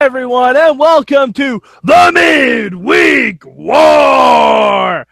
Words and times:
everyone, 0.00 0.56
and 0.56 0.78
welcome 0.78 1.32
to 1.32 1.60
the 1.82 2.12
Midweek 2.14 3.44
War. 3.44 5.04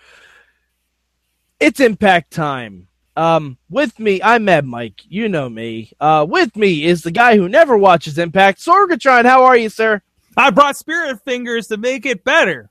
It's 1.58 1.80
Impact 1.80 2.30
time. 2.32 2.86
Um, 3.16 3.58
with 3.68 3.98
me, 3.98 4.22
I'm 4.22 4.44
Mad 4.44 4.64
Mike. 4.64 5.00
You 5.08 5.28
know 5.28 5.48
me. 5.48 5.90
Uh, 5.98 6.24
with 6.28 6.54
me 6.54 6.84
is 6.84 7.02
the 7.02 7.10
guy 7.10 7.36
who 7.36 7.48
never 7.48 7.76
watches 7.76 8.16
Impact, 8.16 8.60
Sorgatron. 8.60 9.24
How 9.24 9.42
are 9.42 9.56
you, 9.56 9.70
sir? 9.70 10.02
I 10.36 10.50
brought 10.50 10.76
spirit 10.76 11.20
fingers 11.24 11.66
to 11.68 11.78
make 11.78 12.06
it 12.06 12.22
better. 12.22 12.70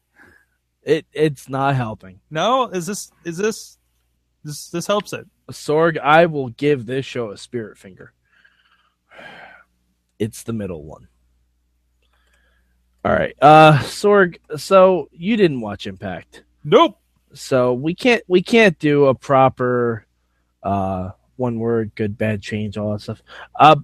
It 0.84 1.06
it's 1.12 1.50
not 1.50 1.76
helping. 1.76 2.22
No, 2.30 2.70
is 2.70 2.86
this 2.86 3.12
is 3.26 3.36
this 3.36 3.78
this 4.46 4.70
this 4.70 4.88
helps 4.88 5.12
it? 5.12 5.28
Sorg, 5.52 5.98
I 5.98 6.28
will 6.28 6.50
give 6.50 6.86
this 6.86 7.06
show 7.06 7.32
a 7.32 7.38
spirit 7.38 7.78
finger. 7.78 8.14
It's 10.18 10.44
the 10.44 10.54
middle 10.54 10.86
one. 10.86 11.10
All 13.06 13.12
right. 13.12 13.36
Uh 13.40 13.74
Sorg, 13.84 14.38
so 14.58 15.10
you 15.12 15.38
didn't 15.38 15.62
watch 15.62 15.86
Impact. 15.86 16.44
Nope. 16.64 16.98
So 17.36 17.74
we 17.74 17.94
can't 17.94 18.24
we 18.28 18.42
can't 18.42 18.80
do 18.80 19.06
a 19.06 19.14
proper 19.14 20.08
uh 20.64 21.12
one 21.36 21.60
word, 21.60 21.92
good, 21.94 22.18
bad, 22.18 22.42
change, 22.42 22.78
all 22.80 22.94
that 22.94 23.02
stuff. 23.02 23.22
Uh 23.54 23.76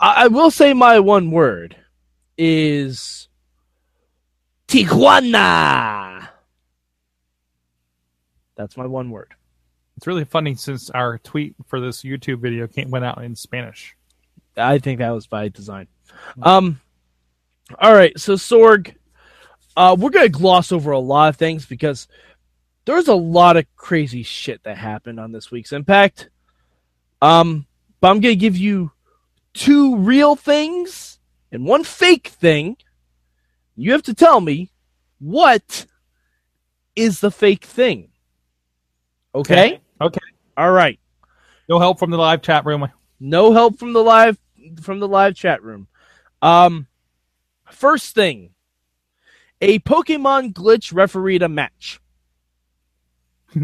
I, 0.00 0.24
I 0.24 0.26
will 0.26 0.50
say 0.50 0.74
my 0.74 0.98
one 0.98 1.30
word 1.30 1.76
is 2.36 3.28
Tijuana. 4.66 6.30
That's 8.56 8.76
my 8.76 8.86
one 8.86 9.10
word. 9.10 9.34
It's 9.98 10.08
really 10.08 10.24
funny 10.24 10.56
since 10.56 10.90
our 10.90 11.18
tweet 11.18 11.54
for 11.68 11.78
this 11.78 12.02
YouTube 12.02 12.40
video 12.40 12.66
came, 12.66 12.90
went 12.90 13.04
out 13.04 13.22
in 13.22 13.36
Spanish. 13.36 13.96
I 14.56 14.78
think 14.78 14.98
that 14.98 15.10
was 15.10 15.28
by 15.28 15.48
design. 15.48 15.86
Um, 16.42 16.80
all 17.78 17.94
right, 17.94 18.18
so 18.18 18.34
Sorg, 18.34 18.94
uh, 19.76 19.96
we're 19.98 20.10
gonna 20.10 20.28
gloss 20.28 20.72
over 20.72 20.90
a 20.92 20.98
lot 20.98 21.28
of 21.30 21.36
things 21.36 21.66
because 21.66 22.06
there's 22.84 23.08
a 23.08 23.14
lot 23.14 23.56
of 23.56 23.66
crazy 23.76 24.22
shit 24.22 24.62
that 24.64 24.76
happened 24.76 25.18
on 25.18 25.32
this 25.32 25.50
week's 25.50 25.72
Impact. 25.72 26.28
Um, 27.22 27.66
but 28.00 28.10
I'm 28.10 28.20
gonna 28.20 28.34
give 28.34 28.56
you 28.56 28.92
two 29.54 29.96
real 29.96 30.36
things 30.36 31.18
and 31.50 31.64
one 31.64 31.84
fake 31.84 32.28
thing. 32.28 32.76
You 33.76 33.92
have 33.92 34.02
to 34.04 34.14
tell 34.14 34.40
me 34.40 34.70
what 35.18 35.86
is 36.94 37.20
the 37.20 37.30
fake 37.30 37.64
thing. 37.64 38.10
Okay. 39.34 39.80
Okay. 40.00 40.20
All 40.56 40.70
right. 40.70 40.98
No 41.68 41.78
help 41.78 41.98
from 41.98 42.10
the 42.10 42.18
live 42.18 42.42
chat 42.42 42.66
room. 42.66 42.88
No 43.18 43.52
help 43.52 43.78
from 43.78 43.92
the 43.92 44.02
live 44.02 44.38
from 44.82 45.00
the 45.00 45.08
live 45.08 45.34
chat 45.34 45.62
room. 45.62 45.88
Um, 46.42 46.86
first 47.74 48.14
thing, 48.14 48.50
a 49.60 49.78
Pokemon 49.80 50.52
glitch 50.52 50.92
refereed 50.94 51.42
a 51.42 51.48
match. 51.48 52.00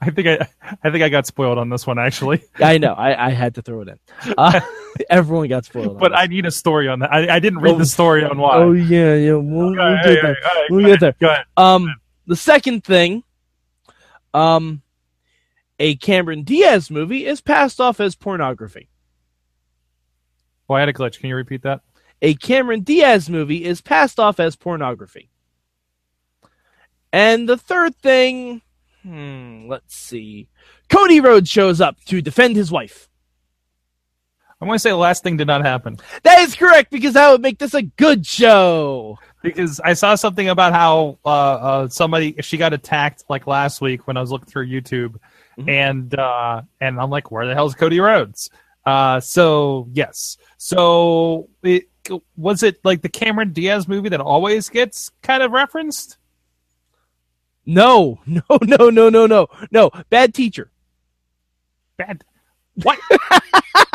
I 0.00 0.10
think 0.10 0.28
I 0.28 0.46
I 0.84 0.90
think 0.90 1.02
I 1.02 1.08
got 1.08 1.26
spoiled 1.26 1.56
on 1.56 1.70
this 1.70 1.86
one 1.86 1.98
actually. 1.98 2.42
I 2.58 2.76
know. 2.76 2.92
I, 2.92 3.28
I 3.28 3.30
had 3.30 3.54
to 3.54 3.62
throw 3.62 3.80
it 3.80 3.88
in. 3.88 4.34
Uh, 4.36 4.60
everyone 5.10 5.48
got 5.48 5.64
spoiled. 5.64 5.98
But. 5.98 6.14
I 6.14 6.26
need 6.26 6.44
a 6.44 6.50
story 6.50 6.86
on 6.86 6.98
that. 6.98 7.10
I, 7.10 7.36
I 7.36 7.38
didn't 7.38 7.60
read 7.60 7.76
Oh. 7.76 7.78
the 7.78 7.86
story 7.86 8.24
on 8.24 8.36
why. 8.36 8.56
oh 8.56 8.72
yeah, 8.72 9.14
yeah. 9.14 9.32
We'll, 9.32 9.70
we'll 9.72 9.80
Okay, 9.80 10.14
get 10.16 10.22
there. 10.22 10.36
We'll 10.68 10.80
get 10.80 10.88
ahead, 10.88 11.00
there. 11.00 11.14
Go 11.18 11.28
ahead. 11.32 11.44
Um, 11.56 11.94
the 12.26 12.36
second 12.36 12.84
thing, 12.84 13.22
um, 14.34 14.82
a 15.78 15.96
Cameron 15.96 16.42
Diaz 16.42 16.90
movie 16.90 17.24
is 17.24 17.40
passed 17.40 17.80
off 17.80 18.00
as 18.00 18.14
pornography. 18.14 18.90
Oh, 20.68 20.74
I 20.74 20.80
had 20.80 20.90
a 20.90 20.92
glitch. 20.92 21.18
Can 21.20 21.30
you 21.30 21.36
repeat 21.36 21.62
that? 21.62 21.80
A 22.22 22.34
Cameron 22.34 22.80
Diaz 22.82 23.28
movie 23.30 23.64
is 23.64 23.80
passed 23.80 24.18
off 24.20 24.40
as 24.40 24.56
pornography. 24.56 25.30
And 27.12 27.48
the 27.48 27.56
third 27.56 27.96
thing, 27.96 28.62
hmm, 29.02 29.66
let's 29.68 29.94
see. 29.96 30.48
Cody 30.88 31.20
Rhodes 31.20 31.48
shows 31.48 31.80
up 31.80 31.96
to 32.06 32.20
defend 32.22 32.56
his 32.56 32.70
wife. 32.70 33.08
I'm 34.60 34.68
going 34.68 34.76
to 34.76 34.80
say 34.80 34.90
the 34.90 34.96
last 34.96 35.22
thing 35.22 35.38
did 35.38 35.46
not 35.46 35.64
happen 35.64 35.96
That 36.22 36.40
is 36.40 36.54
correct 36.54 36.90
because 36.90 37.14
that 37.14 37.30
would 37.30 37.40
make 37.40 37.58
this 37.58 37.72
a 37.72 37.80
good 37.82 38.26
show. 38.26 39.18
because 39.42 39.80
I 39.80 39.94
saw 39.94 40.14
something 40.16 40.50
about 40.50 40.74
how 40.74 41.18
uh, 41.24 41.28
uh, 41.28 41.88
somebody 41.88 42.34
she 42.42 42.58
got 42.58 42.74
attacked 42.74 43.24
like 43.30 43.46
last 43.46 43.80
week 43.80 44.06
when 44.06 44.18
I 44.18 44.20
was 44.20 44.30
looking 44.30 44.48
through 44.48 44.66
YouTube, 44.68 45.16
Mhm. 45.58 45.68
and 45.68 46.14
uh, 46.14 46.62
and 46.80 47.00
I'm 47.00 47.08
like, 47.10 47.30
where 47.30 47.46
the 47.46 47.54
hell 47.54 47.66
is 47.66 47.74
Cody 47.74 48.00
Rhodes? 48.00 48.50
Uh, 48.84 49.18
so 49.20 49.88
yes, 49.92 50.36
so 50.58 51.48
it 51.62 51.89
was 52.36 52.62
it 52.62 52.84
like 52.84 53.02
the 53.02 53.08
Cameron 53.08 53.52
Diaz 53.52 53.86
movie 53.88 54.08
that 54.10 54.20
always 54.20 54.68
gets 54.68 55.10
kind 55.22 55.42
of 55.42 55.52
referenced. 55.52 56.16
No, 57.66 58.20
no, 58.26 58.42
no, 58.62 58.90
no, 58.90 59.08
no, 59.08 59.26
no, 59.26 59.48
no. 59.70 59.90
Bad 60.08 60.34
teacher. 60.34 60.70
Bad. 61.96 62.24
What? 62.82 62.98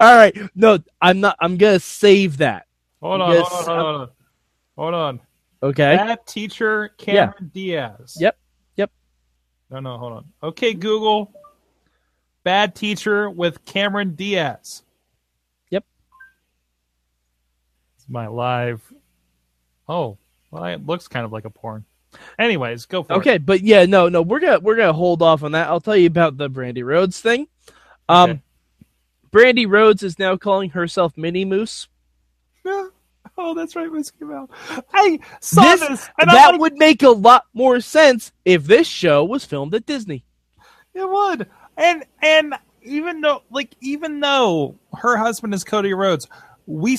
All 0.00 0.16
right. 0.16 0.36
No, 0.54 0.78
I'm 1.00 1.20
not. 1.20 1.36
I'm 1.40 1.56
going 1.56 1.74
to 1.74 1.80
save 1.80 2.38
that. 2.38 2.66
Hold 3.00 3.20
on, 3.20 3.36
hold 3.36 3.46
on, 3.46 3.64
hold 3.64 3.78
on, 3.78 4.08
hold 4.76 4.94
on. 4.94 5.20
Okay. 5.62 5.96
Bad 5.96 6.26
teacher 6.26 6.90
Cameron 6.98 7.50
Diaz. 7.54 8.16
Yep, 8.18 8.36
yep. 8.76 8.90
No, 9.70 9.80
no, 9.80 9.98
hold 9.98 10.12
on. 10.14 10.24
Okay, 10.42 10.74
Google. 10.74 11.32
Bad 12.42 12.74
teacher 12.74 13.30
with 13.30 13.64
Cameron 13.64 14.14
Diaz. 14.14 14.82
Yep. 15.70 15.84
It's 17.96 17.97
my 18.08 18.26
live. 18.26 18.80
Oh, 19.88 20.18
well, 20.50 20.64
it 20.64 20.84
looks 20.86 21.08
kind 21.08 21.24
of 21.24 21.32
like 21.32 21.44
a 21.44 21.50
porn. 21.50 21.84
Anyways, 22.38 22.86
go 22.86 23.02
for 23.02 23.12
it. 23.14 23.16
Okay, 23.18 23.38
but 23.38 23.60
yeah, 23.62 23.84
no, 23.86 24.08
no, 24.08 24.22
we're 24.22 24.40
gonna 24.40 24.60
we're 24.60 24.76
gonna 24.76 24.92
hold 24.92 25.22
off 25.22 25.42
on 25.42 25.52
that. 25.52 25.68
I'll 25.68 25.80
tell 25.80 25.96
you 25.96 26.06
about 26.06 26.36
the 26.38 26.48
Brandi 26.48 26.84
Rhodes 26.84 27.20
thing. 27.20 27.48
Um, 28.08 28.30
Okay. 28.30 28.40
Brandi 29.30 29.68
Rhodes 29.68 30.02
is 30.02 30.18
now 30.18 30.36
calling 30.36 30.70
herself 30.70 31.16
Mini 31.16 31.44
Moose. 31.44 31.88
Yeah. 32.64 32.86
Oh, 33.40 33.54
that's 33.54 33.76
right, 33.76 33.92
Miss 33.92 34.10
Mouth. 34.20 34.50
I 34.92 35.20
saw 35.40 35.62
This- 35.62 35.80
this, 35.88 36.10
that 36.18 36.58
would 36.58 36.76
make 36.76 37.04
a 37.04 37.10
lot 37.10 37.44
more 37.54 37.78
sense 37.80 38.32
if 38.44 38.64
this 38.64 38.88
show 38.88 39.22
was 39.22 39.44
filmed 39.44 39.74
at 39.76 39.86
Disney. 39.86 40.24
It 40.92 41.08
would. 41.08 41.46
And 41.76 42.04
and 42.20 42.54
even 42.82 43.20
though 43.20 43.44
like 43.50 43.76
even 43.80 44.18
though 44.18 44.74
her 44.96 45.16
husband 45.16 45.54
is 45.54 45.62
Cody 45.62 45.94
Rhodes, 45.94 46.26
we 46.66 46.98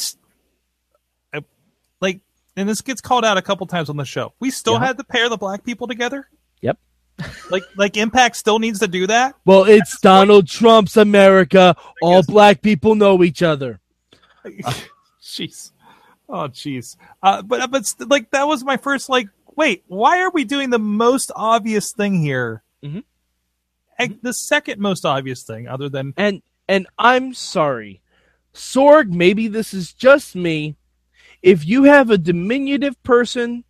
and 2.59 2.67
this 2.69 2.81
gets 2.81 3.01
called 3.01 3.23
out 3.25 3.37
a 3.37 3.41
couple 3.41 3.65
times 3.67 3.89
on 3.89 3.97
the 3.97 4.05
show. 4.05 4.33
We 4.39 4.51
still 4.51 4.73
Yeah. 4.73 4.85
had 4.87 4.97
to 4.97 5.03
pair 5.03 5.29
the 5.29 5.37
black 5.37 5.63
people 5.63 5.87
together. 5.87 6.27
Yep. 6.61 6.77
like 7.51 7.63
like 7.75 7.97
Impact 7.97 8.35
still 8.35 8.59
needs 8.59 8.79
to 8.79 8.87
do 8.87 9.07
that. 9.07 9.35
Well, 9.45 9.63
it's 9.65 9.99
Donald 9.99 10.47
Trump's 10.47 10.97
America. 10.97 11.75
All 12.01 12.23
black 12.23 12.61
people 12.61 12.95
know 12.95 13.23
each 13.23 13.41
other. 13.43 13.79
Jeez. 15.21 15.71
Oh 16.27 16.47
jeez. 16.47 16.95
Uh 17.23 17.41
but 17.41 17.71
but 17.71 17.83
like 18.07 18.31
that 18.31 18.47
was 18.47 18.63
my 18.63 18.77
first 18.77 19.09
like 19.09 19.27
wait, 19.55 19.83
why 19.87 20.21
are 20.21 20.29
we 20.31 20.43
doing 20.43 20.69
the 20.69 20.79
most 20.79 21.31
obvious 21.35 21.91
thing 21.91 22.21
here? 22.21 22.63
Mhm. 22.83 23.03
And 23.97 24.19
the 24.21 24.33
second 24.33 24.79
most 24.79 25.05
obvious 25.05 25.43
thing 25.43 25.67
other 25.67 25.89
than 25.89 26.13
And 26.17 26.41
and 26.67 26.87
I'm 26.97 27.33
sorry, 27.33 28.01
Sorg. 28.53 29.09
Maybe 29.11 29.47
this 29.47 29.73
is 29.73 29.91
just 29.91 30.35
me. 30.35 30.75
If 31.41 31.65
you 31.67 31.83
have 31.83 32.09
a 32.09 32.17
diminutive 32.17 33.01
person 33.03 33.63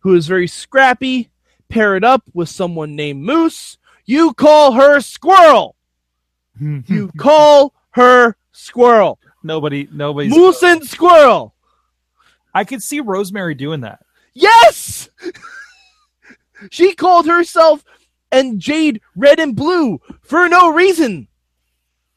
who 0.00 0.14
is 0.14 0.26
very 0.26 0.46
scrappy, 0.46 1.30
pair 1.68 1.96
it 1.96 2.04
up 2.04 2.22
with 2.32 2.48
someone 2.48 2.96
named 2.96 3.22
Moose, 3.22 3.78
you 4.04 4.32
call 4.34 4.72
her 4.72 5.00
Squirrel. 5.00 5.76
You 6.60 7.10
call 7.16 7.72
her 7.92 8.36
Squirrel. 8.52 9.18
nobody 9.42 9.88
nobody. 9.90 10.28
Moose 10.28 10.62
and 10.62 10.84
Squirrel. 10.86 11.54
I 12.52 12.64
could 12.64 12.82
see 12.82 13.00
Rosemary 13.00 13.54
doing 13.54 13.80
that. 13.80 14.00
Yes! 14.34 15.08
she 16.70 16.94
called 16.94 17.26
herself 17.26 17.82
and 18.30 18.60
Jade 18.60 19.00
red 19.16 19.40
and 19.40 19.56
blue 19.56 20.00
for 20.22 20.48
no 20.48 20.70
reason. 20.72 21.28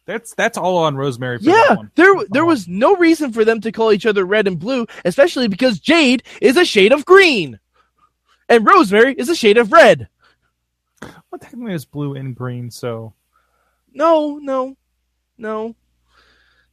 That's 0.05 0.33
that's 0.35 0.57
all 0.57 0.77
on 0.79 0.95
Rosemary. 0.95 1.37
For 1.37 1.45
Yeah, 1.45 1.65
that 1.69 1.77
one. 1.77 1.91
there 1.95 2.13
there 2.29 2.45
was 2.45 2.67
no 2.67 2.95
reason 2.95 3.31
for 3.31 3.45
them 3.45 3.61
to 3.61 3.71
call 3.71 3.93
each 3.93 4.05
other 4.05 4.25
red 4.25 4.47
and 4.47 4.59
blue, 4.59 4.85
especially 5.05 5.47
because 5.47 5.79
Jade 5.79 6.23
is 6.41 6.57
a 6.57 6.65
shade 6.65 6.91
of 6.91 7.05
green. 7.05 7.59
And 8.49 8.65
Rosemary 8.67 9.15
is 9.17 9.29
a 9.29 9.35
shade 9.35 9.57
of 9.57 9.71
red. 9.71 10.09
Well, 11.01 11.39
technically, 11.39 11.73
it's 11.73 11.85
blue 11.85 12.15
and 12.15 12.35
green. 12.35 12.69
So 12.69 13.13
No, 13.93 14.37
no, 14.41 14.75
no. 15.37 15.75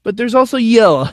But 0.03 0.17
there's 0.17 0.35
also 0.35 0.57
yellow. 0.57 1.11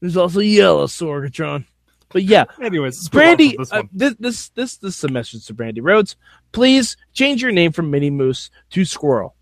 There's 0.00 0.16
also 0.16 0.40
yellow 0.40 0.86
Sorgatron. 0.86 1.64
But 2.10 2.24
yeah, 2.24 2.44
anyways, 2.60 2.96
let's 2.96 3.14
move 3.14 3.22
on 3.22 3.36
Brandi, 3.36 3.56
this 3.56 3.72
uh, 3.72 3.82
this, 3.92 4.14
this 4.18 4.48
this 4.50 4.76
this 4.76 4.98
is 4.98 5.04
a 5.04 5.08
message 5.08 5.46
to 5.46 5.54
Brandi 5.54 5.78
Rhodes. 5.80 6.16
Please 6.52 6.96
change 7.12 7.40
your 7.40 7.52
name 7.52 7.72
from 7.72 7.90
Minnie 7.90 8.10
Moose 8.10 8.50
to 8.70 8.84
Squirrel. 8.84 9.34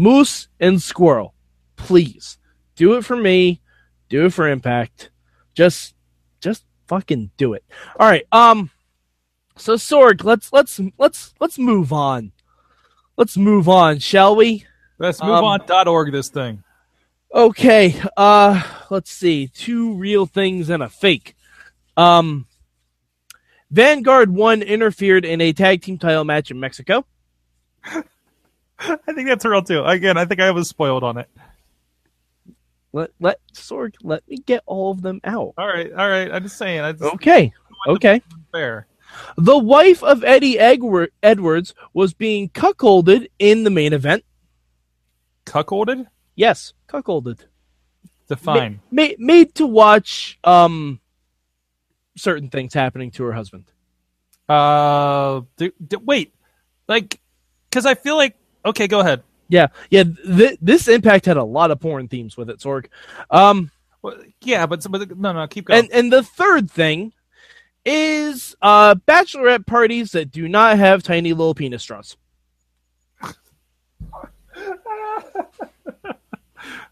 Moose 0.00 0.48
and 0.58 0.80
Squirrel. 0.80 1.34
Please 1.76 2.38
do 2.74 2.94
it 2.94 3.04
for 3.04 3.16
me. 3.16 3.60
Do 4.08 4.24
it 4.24 4.32
for 4.32 4.48
Impact. 4.48 5.10
Just, 5.54 5.94
just 6.40 6.64
fucking 6.88 7.30
do 7.36 7.52
it. 7.52 7.62
All 7.98 8.08
right. 8.08 8.24
Um. 8.32 8.70
So 9.56 9.74
Sorg, 9.74 10.24
let's 10.24 10.54
let's 10.54 10.80
let's 10.96 11.34
let's 11.38 11.58
move 11.58 11.92
on. 11.92 12.32
Let's 13.18 13.36
move 13.36 13.68
on, 13.68 13.98
shall 13.98 14.34
we? 14.34 14.64
Let's 14.98 15.22
move 15.22 15.32
Um, 15.32 15.44
on. 15.44 15.66
Dot 15.66 15.86
org 15.86 16.12
this 16.12 16.30
thing. 16.30 16.64
Okay. 17.34 18.00
Uh. 18.16 18.62
Let's 18.88 19.12
see. 19.12 19.48
Two 19.48 19.92
real 19.92 20.24
things 20.24 20.70
and 20.70 20.82
a 20.82 20.88
fake. 20.88 21.36
Um. 21.98 22.46
Vanguard 23.70 24.30
one 24.30 24.62
interfered 24.62 25.26
in 25.26 25.42
a 25.42 25.52
tag 25.52 25.82
team 25.82 25.98
title 25.98 26.24
match 26.24 26.50
in 26.50 26.58
Mexico. 26.58 27.04
I 29.06 29.12
think 29.12 29.28
that's 29.28 29.44
real 29.44 29.62
too. 29.62 29.84
Again, 29.84 30.16
I 30.16 30.24
think 30.24 30.40
I 30.40 30.50
was 30.50 30.68
spoiled 30.68 31.04
on 31.04 31.18
it. 31.18 31.28
Let 32.92 33.10
let 33.20 33.38
Sorg 33.54 33.94
let 34.02 34.26
me 34.28 34.38
get 34.38 34.62
all 34.66 34.90
of 34.90 35.00
them 35.02 35.20
out. 35.22 35.54
All 35.56 35.66
right, 35.68 35.92
all 35.92 36.08
right. 36.08 36.30
I'm 36.32 36.42
just 36.42 36.56
saying. 36.56 36.80
I 36.80 36.92
just 36.92 37.04
Okay. 37.14 37.52
Okay. 37.86 38.20
fair. 38.52 38.86
The 39.36 39.58
wife 39.58 40.02
of 40.02 40.22
Eddie 40.24 40.58
Edward- 40.58 41.12
Edwards 41.22 41.74
was 41.94 42.14
being 42.14 42.48
cuckolded 42.50 43.28
in 43.38 43.64
the 43.64 43.70
main 43.70 43.92
event. 43.92 44.24
Cuckolded? 45.46 46.06
Yes, 46.36 46.72
cuckolded. 46.88 47.40
Define. 48.28 48.80
Ma- 48.90 49.08
made 49.18 49.54
to 49.56 49.66
watch 49.66 50.38
um 50.44 51.00
certain 52.16 52.48
things 52.50 52.74
happening 52.74 53.10
to 53.12 53.24
her 53.24 53.32
husband. 53.32 53.64
Uh, 54.48 55.42
do, 55.56 55.70
do- 55.86 55.98
wait, 56.04 56.34
like, 56.88 57.20
because 57.68 57.86
I 57.86 57.94
feel 57.94 58.16
like. 58.16 58.36
Okay, 58.64 58.86
go 58.86 59.00
ahead. 59.00 59.22
Yeah, 59.48 59.68
yeah. 59.90 60.04
Th- 60.04 60.58
this 60.60 60.86
impact 60.88 61.26
had 61.26 61.36
a 61.36 61.44
lot 61.44 61.70
of 61.70 61.80
porn 61.80 62.08
themes 62.08 62.36
with 62.36 62.50
it, 62.50 62.58
Sorg. 62.60 62.86
Um, 63.30 63.70
Well, 64.02 64.16
yeah, 64.42 64.66
but, 64.66 64.86
but 64.90 65.18
no, 65.18 65.32
no, 65.32 65.46
keep 65.46 65.66
going. 65.66 65.80
and 65.80 65.92
and 65.92 66.12
the 66.12 66.22
third 66.22 66.70
thing 66.70 67.12
is 67.84 68.54
uh 68.62 68.94
bachelorette 69.08 69.66
parties 69.66 70.12
that 70.12 70.30
do 70.30 70.46
not 70.48 70.76
have 70.78 71.02
tiny 71.02 71.32
little 71.32 71.54
penis 71.54 71.82
straws. 71.82 72.16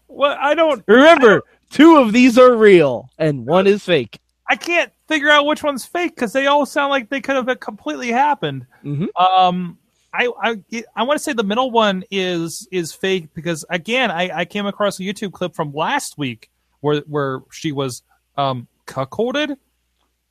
well, 0.07 0.37
I 0.39 0.53
don't. 0.55 0.83
Remember, 0.87 1.43
two 1.69 1.97
of 1.97 2.11
these 2.13 2.37
are 2.37 2.55
real 2.55 3.09
and 3.17 3.45
one 3.45 3.67
is 3.67 3.83
fake. 3.83 4.19
I 4.49 4.55
can't 4.55 4.91
figure 5.07 5.29
out 5.29 5.45
which 5.45 5.61
one's 5.63 5.85
fake 5.85 6.15
because 6.15 6.33
they 6.33 6.47
all 6.47 6.65
sound 6.65 6.89
like 6.89 7.09
they 7.09 7.21
could 7.21 7.35
have 7.35 7.59
completely 7.59 8.09
happened. 8.11 8.65
Mhm. 8.83 9.07
Um, 9.19 9.77
I 10.13 10.31
I 10.41 10.83
I 10.95 11.03
want 11.03 11.17
to 11.19 11.23
say 11.23 11.33
the 11.33 11.43
middle 11.43 11.71
one 11.71 12.03
is 12.09 12.67
is 12.71 12.93
fake 12.93 13.33
because 13.33 13.63
again, 13.69 14.09
I 14.11 14.29
I 14.39 14.45
came 14.45 14.65
across 14.65 14.99
a 14.99 15.03
YouTube 15.03 15.31
clip 15.33 15.55
from 15.55 15.71
last 15.73 16.17
week 16.17 16.49
where 16.81 17.01
where 17.01 17.41
she 17.51 17.71
was 17.71 18.01
um 18.37 18.67
cuckolded. 18.87 19.55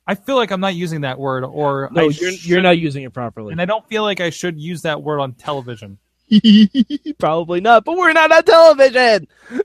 I 0.05 0.15
feel 0.15 0.35
like 0.35 0.51
I'm 0.51 0.59
not 0.59 0.73
using 0.75 1.01
that 1.01 1.19
word, 1.19 1.43
or 1.45 1.89
No, 1.93 2.01
I 2.01 2.03
you're 2.05 2.13
should- 2.31 2.45
you're 2.45 2.61
not 2.61 2.77
using 2.79 3.03
it 3.03 3.13
properly. 3.13 3.51
and 3.51 3.61
I 3.61 3.65
don't 3.65 3.87
feel 3.87 4.01
like 4.03 4.19
I 4.19 4.31
should 4.31 4.59
use 4.59 4.81
that 4.81 5.01
word 5.03 5.19
on 5.19 5.33
television. 5.33 5.97
Probably 7.19 7.61
not, 7.61 7.85
but 7.85 7.95
we're 7.97 8.11
not 8.13 8.31
on 8.31 8.43
television. 8.43 9.27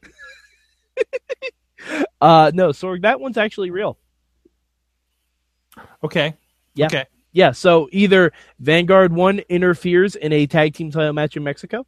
uh 2.21 2.51
no, 2.55 2.69
Sorg, 2.71 3.03
that 3.03 3.21
one's 3.21 3.37
actually 3.39 3.71
real. 3.71 3.99
Okay. 6.03 6.35
Yeah. 6.75 6.87
Okay. 6.87 7.05
Yeah, 7.35 7.51
so 7.51 7.89
either 7.91 8.33
Vanguard 8.61 9.13
One 9.13 9.41
interferes 9.49 10.15
in 10.15 10.33
a 10.33 10.47
tag 10.47 10.75
team 10.75 10.93
title 10.93 11.13
match 11.13 11.37
in 11.37 11.43
Mexico, 11.43 11.85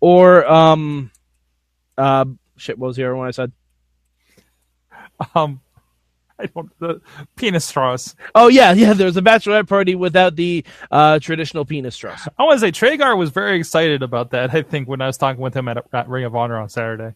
or 0.00 0.46
um, 0.50 1.10
uh, 1.98 2.24
shit. 2.56 2.78
What 2.78 2.86
was 2.86 2.96
the 2.96 3.04
other 3.04 3.16
one 3.16 3.28
I 3.28 3.32
said? 3.32 3.52
Um, 5.34 5.60
I 6.38 6.46
don't 6.46 6.70
the 6.78 7.00
penis 7.34 7.64
straws. 7.64 8.14
Oh 8.36 8.46
yeah, 8.46 8.72
yeah. 8.72 8.92
There's 8.92 9.16
a 9.16 9.20
bachelorette 9.20 9.68
party 9.68 9.96
without 9.96 10.36
the 10.36 10.64
uh, 10.92 11.18
traditional 11.18 11.64
penis 11.64 11.96
straws. 11.96 12.28
I 12.38 12.44
want 12.44 12.60
to 12.60 12.66
say 12.66 12.70
Tragar 12.70 13.16
was 13.16 13.30
very 13.30 13.58
excited 13.58 14.04
about 14.04 14.30
that. 14.30 14.54
I 14.54 14.62
think 14.62 14.88
when 14.88 15.00
I 15.00 15.06
was 15.08 15.18
talking 15.18 15.42
with 15.42 15.54
him 15.54 15.66
at, 15.66 15.78
at 15.92 16.08
Ring 16.08 16.24
of 16.24 16.36
Honor 16.36 16.56
on 16.58 16.68
Saturday. 16.68 17.14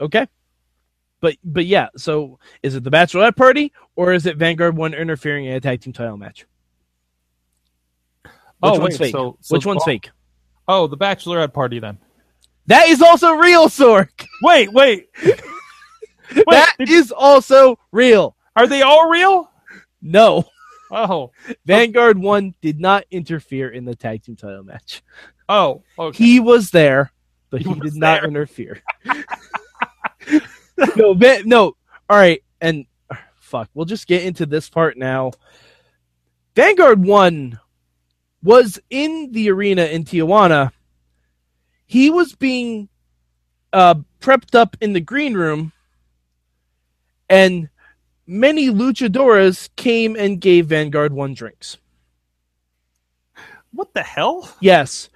Okay, 0.00 0.26
but 1.20 1.36
but 1.44 1.66
yeah. 1.66 1.90
So 1.96 2.40
is 2.64 2.74
it 2.74 2.82
the 2.82 2.90
bachelorette 2.90 3.36
party 3.36 3.72
or 3.94 4.12
is 4.12 4.26
it 4.26 4.36
Vanguard 4.36 4.76
One 4.76 4.92
interfering 4.92 5.44
in 5.44 5.54
a 5.54 5.60
tag 5.60 5.82
team 5.82 5.92
title 5.92 6.16
match? 6.16 6.46
Oh, 8.62 8.72
Which 8.72 8.78
Oh, 8.78 8.82
one's 8.82 8.92
wait, 8.94 9.06
fake? 9.06 9.12
so- 9.12 9.36
so- 9.40 9.54
Which 9.56 9.66
one's 9.66 9.82
oh. 9.82 9.86
fake? 9.86 10.10
Oh, 10.68 10.86
the 10.86 10.96
bachelorette 10.96 11.52
party 11.52 11.78
then. 11.78 11.98
That 12.66 12.88
is 12.88 13.02
also 13.02 13.32
real, 13.32 13.68
Sorg. 13.68 14.08
Wait, 14.42 14.72
wait. 14.72 15.08
wait, 15.24 15.38
that 16.48 16.74
did- 16.78 16.88
is 16.88 17.10
also 17.10 17.78
real. 17.90 18.36
are 18.54 18.66
they 18.68 18.82
all 18.82 19.08
real? 19.08 19.50
No, 20.02 20.44
Oh, 20.92 21.30
Vanguard 21.66 22.18
One 22.18 22.54
did 22.60 22.80
not 22.80 23.04
interfere 23.10 23.68
in 23.70 23.84
the 23.84 23.94
tag 23.96 24.22
team 24.24 24.36
title 24.36 24.62
match. 24.64 25.02
oh, 25.48 25.82
okay. 25.98 26.16
He 26.24 26.40
was 26.40 26.70
there, 26.70 27.12
but 27.50 27.62
He 27.62 27.68
he, 27.72 27.80
did 27.80 27.94
not 27.96 28.20
there. 28.22 28.28
interfere. 28.28 28.82
no, 30.96 31.14
Van, 31.14 31.42
no. 31.48 31.76
All 32.08 32.16
right, 32.18 32.42
and 32.60 32.86
uh, 33.10 33.16
fuck, 33.36 33.68
we'll 33.74 33.86
just 33.86 34.06
get 34.06 34.24
into 34.24 34.46
this 34.46 34.68
part 34.68 34.96
now. 34.96 35.32
Vanguard 36.56 37.04
One 37.04 37.58
was 38.42 38.78
in 38.90 39.32
the 39.32 39.50
arena 39.50 39.84
in 39.84 40.04
Tijuana. 40.04 40.72
He 41.86 42.10
was 42.10 42.34
being 42.34 42.88
uh, 43.72 43.96
prepped 44.20 44.54
up 44.54 44.76
in 44.80 44.92
the 44.92 45.00
green 45.00 45.34
room, 45.34 45.72
and 47.28 47.68
many 48.26 48.68
luchadoras 48.68 49.68
came 49.76 50.16
and 50.16 50.40
gave 50.40 50.66
Vanguard 50.66 51.12
One 51.12 51.34
drinks. 51.34 51.78
what 53.72 53.94
the 53.94 54.02
hell? 54.02 54.50
Yes. 54.60 55.10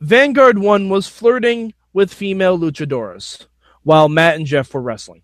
Vanguard 0.00 0.58
1 0.58 0.88
was 0.90 1.08
flirting 1.08 1.72
with 1.92 2.12
female 2.12 2.58
luchadoras 2.58 3.46
while 3.82 4.08
Matt 4.08 4.36
and 4.36 4.46
Jeff 4.46 4.74
were 4.74 4.82
wrestling. 4.82 5.22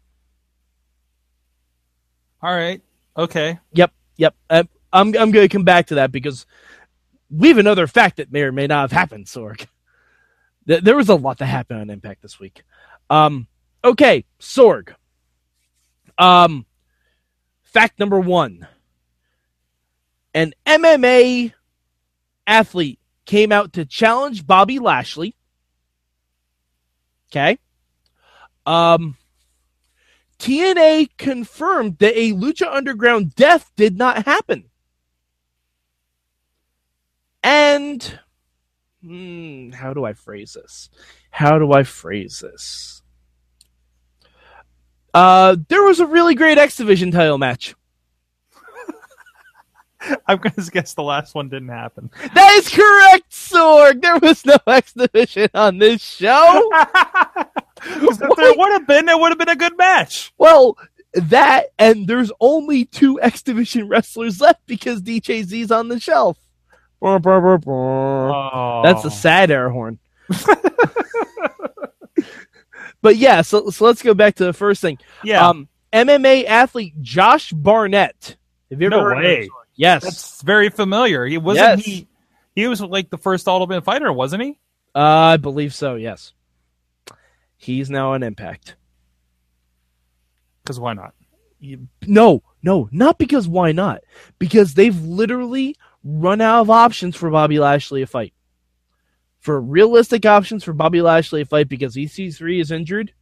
All 2.43 2.55
right. 2.55 2.81
Okay. 3.17 3.59
Yep. 3.73 3.93
Yep. 4.17 4.35
Uh, 4.49 4.65
I'm 4.93 5.09
I'm 5.09 5.31
going 5.31 5.49
to 5.49 5.49
come 5.49 5.65
back 5.65 5.89
to 5.89 5.97
that 5.97 6.13
because 6.13 6.47
we 7.33 7.49
have 7.49 7.59
another 7.59 7.87
fact 7.87 8.19
that 8.19 8.31
may 8.31 8.43
or 8.43 8.53
may 8.53 8.67
not 8.67 8.83
have 8.83 8.93
happened, 8.93 9.27
Sorg. 9.27 9.67
There 10.67 10.97
was 10.97 11.09
a 11.09 11.15
lot 11.15 11.39
that 11.39 11.47
happened 11.47 11.81
on 11.81 11.91
Impact 11.91 12.23
this 12.23 12.39
week. 12.39 12.63
Um 13.11 13.49
okay, 13.83 14.25
Sorg. 14.39 14.95
Um 16.19 16.67
fact 17.63 17.99
number 17.99 18.21
1. 18.21 18.67
An 20.35 20.53
MMA 20.65 21.53
athlete 22.47 23.01
came 23.25 23.51
out 23.51 23.73
to 23.73 23.85
challenge 23.85 24.47
Bobby 24.47 24.79
Lashley. 24.79 25.35
Okay? 27.31 27.59
Um 28.67 29.17
TNA 30.39 31.09
confirmed 31.19 31.99
that 31.99 32.19
a 32.19 32.33
Lucha 32.33 32.67
Underground 32.73 33.35
death 33.35 33.71
did 33.77 33.97
not 33.97 34.27
happen. 34.27 34.65
And 37.43 38.19
hmm, 39.03 39.71
how 39.71 39.95
do 39.95 40.05
I 40.05 40.13
phrase 40.13 40.55
this? 40.55 40.91
How 41.31 41.59
do 41.59 41.73
I 41.73 41.83
phrase 41.83 42.41
this? 42.41 43.03
Uh, 45.15 45.57
there 45.69 45.83
was 45.83 46.01
a 46.01 46.07
really 46.07 46.35
great 46.35 46.59
X 46.59 46.77
Division 46.77 47.11
title 47.11 47.39
match. 47.39 47.75
I'm 50.27 50.39
going 50.39 50.53
to 50.53 50.71
guess 50.71 50.95
the 50.95 51.03
last 51.03 51.35
one 51.35 51.49
didn't 51.49 51.69
happen. 51.69 52.11
That 52.35 52.53
is 52.55 52.69
correct, 52.69 53.31
Sorg. 53.31 54.01
There 54.01 54.19
was 54.19 54.47
no 54.47 54.57
X 54.67 54.95
Division 54.95 55.49
on 55.55 55.79
this 55.79 56.03
show! 56.03 56.71
if 57.85 58.19
there 58.19 58.55
would 58.57 58.73
have 58.73 58.87
been, 58.87 59.09
it 59.09 59.19
would 59.19 59.31
have 59.31 59.39
been 59.39 59.49
a 59.49 59.57
good 59.57 59.77
match. 59.77 60.33
well, 60.39 60.79
that 61.15 61.67
and 61.79 62.07
there's 62.07 62.33
only 62.41 62.87
two 62.87 63.21
X 63.21 63.43
Division 63.43 63.87
wrestlers 63.89 64.41
left 64.41 64.65
because 64.67 65.03
DJZ's 65.03 65.71
on 65.71 65.89
the 65.89 66.01
shelf. 66.01 66.39
Oh. 67.05 68.83
That's 68.85 69.05
a 69.05 69.11
sad 69.11 69.51
air 69.51 69.69
horn. 69.71 69.99
but 73.01 73.17
yeah, 73.17 73.43
so 73.43 73.71
so 73.71 73.85
let's 73.85 74.03
go 74.03 74.15
back 74.15 74.37
to 74.37 74.45
the 74.45 74.53
first 74.53 74.81
thing. 74.81 74.99
yeah. 75.25 75.49
Um, 75.49 75.69
MMA 75.93 76.47
athlete 76.47 76.95
Josh 77.03 77.53
Barnett. 77.53 78.37
Have 78.71 78.81
you 78.81 78.87
ever 78.87 78.97
No 78.97 79.03
heard 79.03 79.13
of 79.19 79.25
way. 79.25 79.43
him? 79.45 79.51
Yes. 79.75 80.03
That's 80.05 80.43
very 80.43 80.69
familiar. 80.71 81.27
He 81.27 81.39
wasn't 81.39 81.79
Yes. 81.79 81.85
he. 81.85 82.09
He 82.55 82.67
was 82.69 82.81
like 82.83 83.09
the 83.11 83.19
first 83.19 83.49
Ultimate 83.49 83.83
Fighter, 83.85 84.13
wasn't 84.13 84.43
he? 84.43 84.59
Uh, 84.95 84.99
I 85.01 85.37
believe 85.39 85.75
so. 85.75 85.95
Yes. 85.97 86.33
He's 87.57 87.89
now 87.91 88.13
on 88.13 88.23
Impact. 88.23 88.77
Because 90.63 90.79
why 90.79 90.93
not? 90.93 91.15
No, 92.07 92.43
no, 92.63 92.89
not 92.93 93.19
because 93.19 93.49
why 93.49 93.73
not? 93.73 94.03
Because 94.39 94.75
they've 94.75 94.99
literally 95.01 95.77
run 96.05 96.41
out 96.41 96.61
of 96.63 96.71
options 96.71 97.17
for 97.17 97.31
Bobby 97.31 97.59
Lashley 97.59 98.01
to 98.01 98.07
fight. 98.07 98.33
For 99.41 99.61
realistic 99.61 100.25
options 100.25 100.63
for 100.65 100.73
Bobby 100.73 101.03
Lashley 101.03 101.43
to 101.43 101.49
fight 101.49 101.69
because 101.69 101.97
EC3 101.97 102.61
is 102.61 102.71
injured 102.71 103.13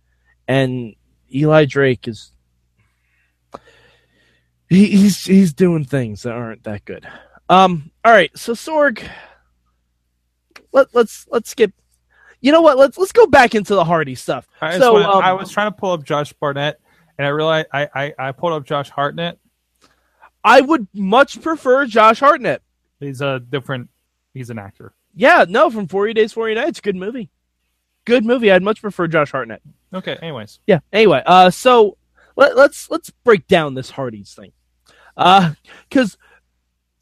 and 0.47 0.95
Eli 1.35 1.65
Drake 1.65 2.07
is 2.09 2.33
he, 4.69 4.87
he's 4.87 5.25
he's 5.25 5.53
doing 5.53 5.85
things 5.85 6.23
that 6.23 6.33
aren't 6.33 6.65
that 6.65 6.85
good. 6.85 7.07
Um. 7.49 7.91
All 8.05 8.13
right. 8.13 8.31
So 8.39 8.53
Sorg, 8.53 9.07
let 10.73 10.95
let's 10.95 11.27
let's 11.29 11.51
skip. 11.51 11.73
You 12.41 12.53
know 12.53 12.63
what? 12.63 12.79
Let's 12.79 12.97
let's 12.97 13.13
go 13.13 13.27
back 13.27 13.55
into 13.55 13.75
the 13.75 13.85
Hardy 13.85 14.15
stuff. 14.15 14.47
I, 14.61 14.79
so 14.79 14.93
wanna- 14.95 15.09
um, 15.09 15.23
I 15.25 15.33
was 15.33 15.51
trying 15.51 15.73
to 15.73 15.77
pull 15.77 15.93
up 15.93 16.05
Josh 16.05 16.33
Barnett, 16.35 16.81
and 17.19 17.27
I 17.27 17.31
realized 17.31 17.67
I, 17.73 17.89
I, 17.95 18.15
I 18.19 18.33
pulled 18.33 18.53
up 18.53 18.65
Josh 18.65 18.91
Hartnett. 18.91 19.39
I 20.45 20.61
would 20.61 20.87
much 20.95 21.43
prefer 21.43 21.87
Josh 21.87 22.21
Hartnett. 22.21 22.63
He's 23.00 23.21
a 23.21 23.40
different. 23.40 23.90
He's 24.35 24.50
an 24.50 24.59
actor. 24.59 24.92
Yeah, 25.14 25.45
no, 25.49 25.71
from 25.71 25.88
40 25.88 26.14
Days, 26.14 26.33
40 26.33 26.54
Nights. 26.54 26.80
Good 26.80 26.97
movie. 26.97 27.30
Good 28.04 28.25
movie. 28.25 28.52
I'd 28.52 28.62
much 28.62 28.80
prefer 28.80 29.09
Josh 29.09 29.33
Hartnett. 29.33 29.62
Okay. 29.92 30.16
Anyways, 30.23 30.61
Yeah. 30.66 30.80
Anyway, 30.92 31.23
uh, 31.26 31.50
so 31.50 31.97
let, 32.37 32.57
let's 32.57 32.90
let's 32.90 33.11
break 33.11 33.49
down 33.49 33.75
this 33.75 33.90
Hardy's 33.90 34.35
thing, 34.35 34.52
uh, 35.16 35.54
because 35.88 36.16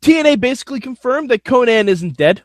TNA 0.00 0.40
basically 0.40 0.80
confirmed 0.80 1.30
that 1.30 1.44
Konnan 1.44 1.88
isn't 1.88 2.16
dead 2.16 2.44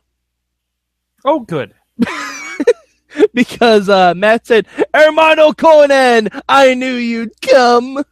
oh 1.26 1.42
good. 1.42 1.74
because 3.34 3.90
uh, 3.90 4.14
Matt 4.16 4.48
said, 4.48 4.68
"Hermano 4.94 5.52
Konnan, 5.52 6.42
I 6.48 6.74
knew 6.74 6.94
you'd 6.94 7.40
come," 7.42 8.04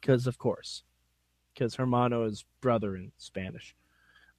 because 0.00 0.26
of 0.26 0.38
course, 0.38 0.82
because 1.52 1.74
Hermano 1.76 2.24
is 2.24 2.44
brother 2.60 2.96
in 2.96 3.12
Spanish. 3.18 3.74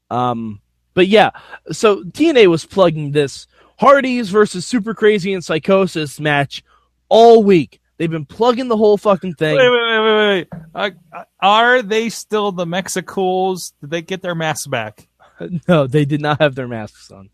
Um, 0.09 0.61
but 0.93 1.07
yeah, 1.07 1.31
so 1.71 2.03
TNA 2.03 2.47
was 2.47 2.65
plugging 2.65 3.11
this 3.11 3.47
Hardys 3.77 4.29
versus 4.29 4.65
Super 4.65 4.93
Crazy 4.93 5.33
and 5.33 5.43
Psychosis 5.43 6.19
match 6.19 6.63
all 7.09 7.43
week. 7.43 7.79
They've 7.97 8.11
been 8.11 8.25
plugging 8.25 8.67
the 8.67 8.77
whole 8.77 8.97
fucking 8.97 9.35
thing. 9.35 9.55
Wait, 9.55 9.69
wait, 9.69 9.99
wait, 9.99 9.99
wait, 9.99 10.27
wait. 10.27 10.47
Uh, 10.73 10.89
uh, 11.17 11.23
are 11.39 11.81
they 11.81 12.09
still 12.09 12.51
the 12.51 12.65
Mexicools? 12.65 13.71
Did 13.81 13.89
they 13.89 14.01
get 14.01 14.21
their 14.21 14.35
masks 14.35 14.67
back? 14.67 15.07
no, 15.67 15.87
they 15.87 16.05
did 16.05 16.21
not 16.21 16.41
have 16.41 16.55
their 16.55 16.67
masks 16.67 17.11
on. 17.11 17.29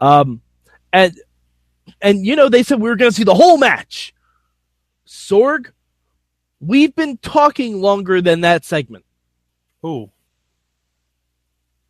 Um, 0.00 0.42
and 0.92 1.14
and 2.02 2.26
you 2.26 2.36
know 2.36 2.48
they 2.48 2.62
said 2.62 2.80
we 2.80 2.88
were 2.88 2.96
going 2.96 3.10
to 3.10 3.16
see 3.16 3.24
the 3.24 3.34
whole 3.34 3.56
match. 3.56 4.14
Sorg, 5.06 5.70
we've 6.60 6.94
been 6.94 7.16
talking 7.18 7.80
longer 7.80 8.20
than 8.20 8.42
that 8.42 8.64
segment. 8.64 9.04
Ooh. 9.84 10.10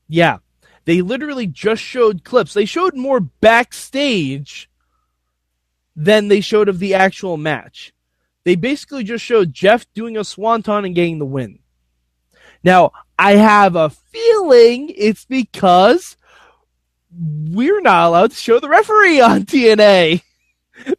Yeah, 0.09 0.39
they 0.85 1.03
literally 1.03 1.47
just 1.47 1.83
showed 1.83 2.25
clips. 2.25 2.55
They 2.55 2.65
showed 2.65 2.97
more 2.97 3.21
backstage 3.21 4.71
than 5.95 6.29
they 6.29 6.41
showed 6.41 6.69
of 6.69 6.79
the 6.79 6.95
actual 6.95 7.37
match. 7.37 7.93
They 8.45 8.55
basically 8.55 9.03
just 9.03 9.25
showed 9.25 9.53
Jeff 9.53 9.93
doing 9.93 10.17
a 10.17 10.23
swanton 10.23 10.85
and 10.85 10.95
getting 10.95 11.19
the 11.19 11.25
win. 11.25 11.59
Now, 12.63 12.93
I 13.19 13.33
have 13.33 13.75
a 13.75 13.91
feeling 13.91 14.93
it's 14.97 15.25
because 15.25 16.17
we're 17.11 17.81
not 17.81 18.07
allowed 18.07 18.31
to 18.31 18.37
show 18.37 18.61
the 18.61 18.69
referee 18.69 19.21
on 19.21 19.43
TNA 19.47 20.23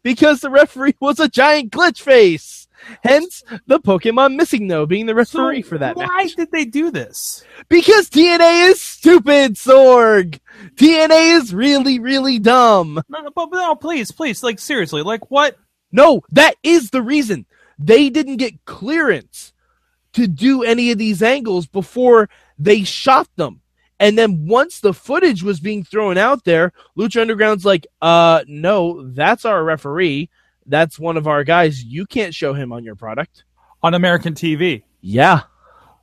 because 0.02 0.40
the 0.40 0.50
referee 0.50 0.96
was 1.00 1.20
a 1.20 1.28
giant 1.28 1.72
glitch 1.72 2.02
face. 2.02 2.67
Hence, 3.02 3.42
the 3.66 3.80
Pokemon 3.80 4.40
MissingNo 4.40 4.88
being 4.88 5.06
the 5.06 5.14
referee 5.14 5.62
So 5.62 5.68
for 5.68 5.78
that 5.78 5.96
Why 5.96 6.06
match. 6.06 6.36
did 6.36 6.50
they 6.50 6.64
do 6.64 6.90
this? 6.90 7.44
Because 7.68 8.08
TNA 8.10 8.70
is 8.70 8.80
stupid, 8.80 9.54
Sorg. 9.54 10.38
TNA 10.74 11.40
is 11.40 11.54
really, 11.54 11.98
really 11.98 12.38
dumb. 12.38 13.00
No, 13.08 13.20
no, 13.20 13.30
but, 13.34 13.50
but 13.50 13.56
no, 13.56 13.74
please, 13.74 14.10
please, 14.10 14.42
like 14.42 14.58
seriously, 14.58 15.02
like 15.02 15.30
what? 15.30 15.56
No, 15.92 16.22
that 16.30 16.54
is 16.62 16.90
the 16.90 17.02
reason. 17.02 17.46
They 17.78 18.10
didn't 18.10 18.36
get 18.36 18.64
clearance 18.64 19.52
to 20.14 20.26
do 20.26 20.62
any 20.62 20.90
of 20.90 20.98
these 20.98 21.22
angles 21.22 21.66
before 21.66 22.28
they 22.58 22.82
shot 22.84 23.28
them. 23.36 23.60
And 24.00 24.16
then 24.16 24.46
once 24.46 24.80
the 24.80 24.94
footage 24.94 25.42
was 25.42 25.60
being 25.60 25.84
thrown 25.84 26.18
out 26.18 26.44
there, 26.44 26.72
Lucha 26.96 27.20
Underground's 27.20 27.64
like, 27.64 27.86
uh, 28.00 28.44
no, 28.46 29.08
that's 29.10 29.44
our 29.44 29.62
referee. 29.64 30.30
That's 30.68 30.98
one 30.98 31.16
of 31.16 31.26
our 31.26 31.42
guys. 31.44 31.82
You 31.82 32.06
can't 32.06 32.34
show 32.34 32.52
him 32.52 32.72
on 32.72 32.84
your 32.84 32.94
product. 32.94 33.44
On 33.82 33.94
American 33.94 34.34
TV. 34.34 34.82
Yeah. 35.00 35.42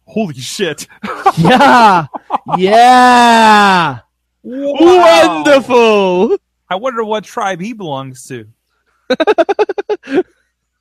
Holy 0.06 0.34
shit! 0.36 0.88
Yeah. 1.38 2.06
yeah. 2.58 4.00
Wonderful. 4.44 6.38
I 6.70 6.76
wonder 6.76 7.04
what 7.04 7.26
tribe 7.26 7.60
he 7.60 7.74
belongs 7.74 8.26
to. 8.28 8.48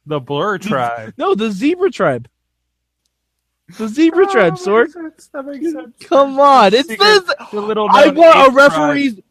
the 0.06 0.20
Blur 0.20 0.58
tribe. 0.58 1.14
No, 1.16 1.34
the 1.34 1.50
zebra 1.50 1.90
tribe. 1.90 2.28
The 3.78 3.88
zebra 3.88 4.26
ah, 4.28 4.32
tribe, 4.32 4.54
Sorg. 4.54 4.92
That 5.32 5.46
makes 5.46 5.72
sense. 5.72 5.94
Come 6.02 6.38
on. 6.38 6.72
It's 6.72 6.88
Secret- 6.88 7.26
this. 7.26 7.34
The 7.50 7.60
little 7.60 7.88
I 7.90 8.08
want 8.10 8.36
a 8.36 8.50
ape 8.50 8.54
referee. 8.54 9.24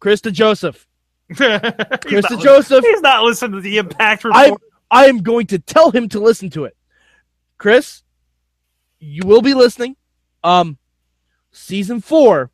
Krista 0.00 0.32
Joseph. 0.32 0.88
Krista 1.30 2.40
Joseph. 2.40 2.84
he's 2.84 3.00
not 3.00 3.22
listening 3.24 3.52
to 3.52 3.60
the 3.60 3.78
Impact 3.78 4.24
I 4.32 4.46
report. 4.46 4.62
I 4.90 5.06
am 5.06 5.18
going 5.18 5.46
to 5.48 5.58
tell 5.58 5.90
him 5.90 6.08
to 6.10 6.20
listen 6.20 6.50
to 6.50 6.64
it. 6.64 6.76
Chris, 7.58 8.02
you 8.98 9.22
will 9.24 9.42
be 9.42 9.54
listening. 9.54 9.96
Um, 10.42 10.78
season 11.52 12.00
four, 12.00 12.50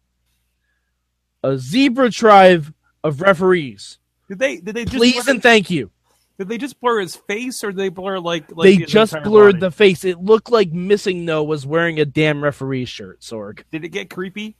a 1.42 1.56
zebra 1.56 2.10
tribe 2.10 2.74
of 3.02 3.20
referees. 3.20 3.98
Did 4.28 4.38
they? 4.38 4.56
Did 4.58 4.74
they 4.74 4.84
just? 4.84 4.96
Please 4.96 5.24
blur, 5.24 5.34
and 5.34 5.42
thank 5.42 5.70
you. 5.70 5.90
did 6.38 6.48
they 6.48 6.58
just 6.58 6.80
blur 6.80 7.00
his 7.00 7.14
face, 7.14 7.62
or 7.62 7.70
did 7.70 7.78
they 7.78 7.88
blur 7.88 8.18
like? 8.18 8.50
like 8.50 8.64
they 8.64 8.74
his 8.74 8.90
just 8.90 9.12
blurred 9.22 9.54
body? 9.54 9.60
the 9.60 9.70
face. 9.70 10.04
It 10.04 10.18
looked 10.18 10.50
like 10.50 10.72
MissingNo 10.72 11.46
was 11.46 11.64
wearing 11.64 12.00
a 12.00 12.04
damn 12.04 12.42
referee 12.42 12.86
shirt, 12.86 13.20
Sorg. 13.20 13.62
Did 13.70 13.84
it 13.84 13.90
get 13.90 14.10
creepy? 14.10 14.56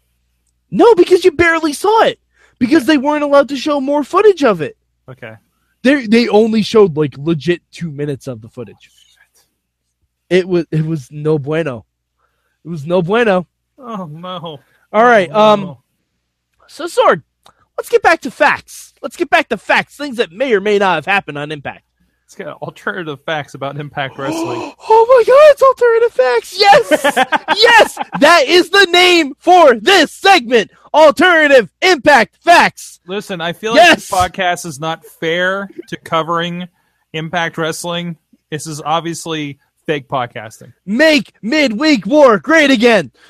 No, 0.70 0.94
because 0.94 1.25
you 1.25 1.32
barely 1.32 1.73
saw 1.73 2.04
it. 2.04 2.20
Because 2.58 2.86
they 2.86 2.98
weren't 2.98 3.22
allowed 3.25 3.48
to 3.50 3.56
show 3.56 3.80
more 3.80 4.02
footage 4.04 4.42
of 4.44 4.60
it. 4.62 4.76
Okay. 5.08 5.36
They 5.82 6.06
they 6.06 6.28
only 6.28 6.62
showed 6.62 6.96
like 6.96 7.16
legit 7.18 7.62
two 7.70 7.90
minutes 7.90 8.26
of 8.26 8.40
the 8.40 8.48
footage. 8.48 8.90
It 10.28 10.48
was 10.48 10.66
it 10.70 10.84
was 10.84 11.10
no 11.12 11.38
bueno. 11.38 11.84
It 12.64 12.68
was 12.68 12.86
no 12.86 13.02
bueno. 13.02 13.46
Oh 13.78 14.06
no. 14.06 14.60
All 14.92 15.04
right. 15.04 15.30
Oh, 15.32 15.52
Um. 15.52 15.60
no. 15.60 15.82
So 16.66 16.86
Sorg, 16.86 17.22
let's 17.76 17.88
get 17.88 18.02
back 18.02 18.20
to 18.22 18.30
facts. 18.30 18.94
Let's 19.02 19.16
get 19.16 19.30
back 19.30 19.48
to 19.50 19.56
facts. 19.56 19.96
Things 19.96 20.16
that 20.16 20.32
may 20.32 20.52
or 20.54 20.60
may 20.60 20.78
not 20.78 20.96
have 20.96 21.06
happened 21.06 21.38
on 21.38 21.52
Impact. 21.52 21.84
Let's 22.26 22.35
got 22.35 22.61
alternative 22.61 23.23
facts 23.25 23.54
about 23.54 23.78
Impact 23.78 24.18
Wrestling. 24.18 24.73
Oh 24.88 25.06
my 25.09 25.25
God! 25.25 25.52
It's 25.52 25.62
alternative 25.62 26.12
facts. 26.12 26.59
Yes, 26.59 26.90
yes. 27.56 27.99
That 28.18 28.45
is 28.49 28.71
the 28.71 28.87
name 28.87 29.35
for 29.38 29.76
this 29.76 30.11
segment. 30.12 30.73
Alternative 30.92 31.73
Impact 31.83 32.37
Facts. 32.42 32.99
Listen, 33.06 33.40
I 33.40 33.52
feel 33.52 33.76
Yes! 33.76 34.11
like 34.11 34.33
this 34.33 34.40
podcast 34.42 34.66
is 34.66 34.80
not 34.80 35.04
fair 35.04 35.68
to 35.88 35.97
covering 35.99 36.66
Impact 37.12 37.59
Wrestling. 37.59 38.16
This 38.50 38.66
is 38.66 38.83
obviously 38.83 39.61
fake 39.87 40.09
podcasting. 40.09 40.73
Make 40.85 41.33
midweek 41.42 42.06
war 42.06 42.40
great 42.40 42.73
again. 42.73 43.12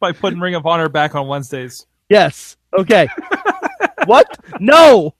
By 0.00 0.12
putting 0.12 0.38
Ring 0.40 0.54
of 0.54 0.66
Honor 0.66 0.90
back 0.90 1.14
on 1.14 1.28
Wednesdays. 1.28 1.86
Yes. 2.10 2.58
Okay. 2.76 3.08
what? 4.04 4.38
No. 4.60 5.14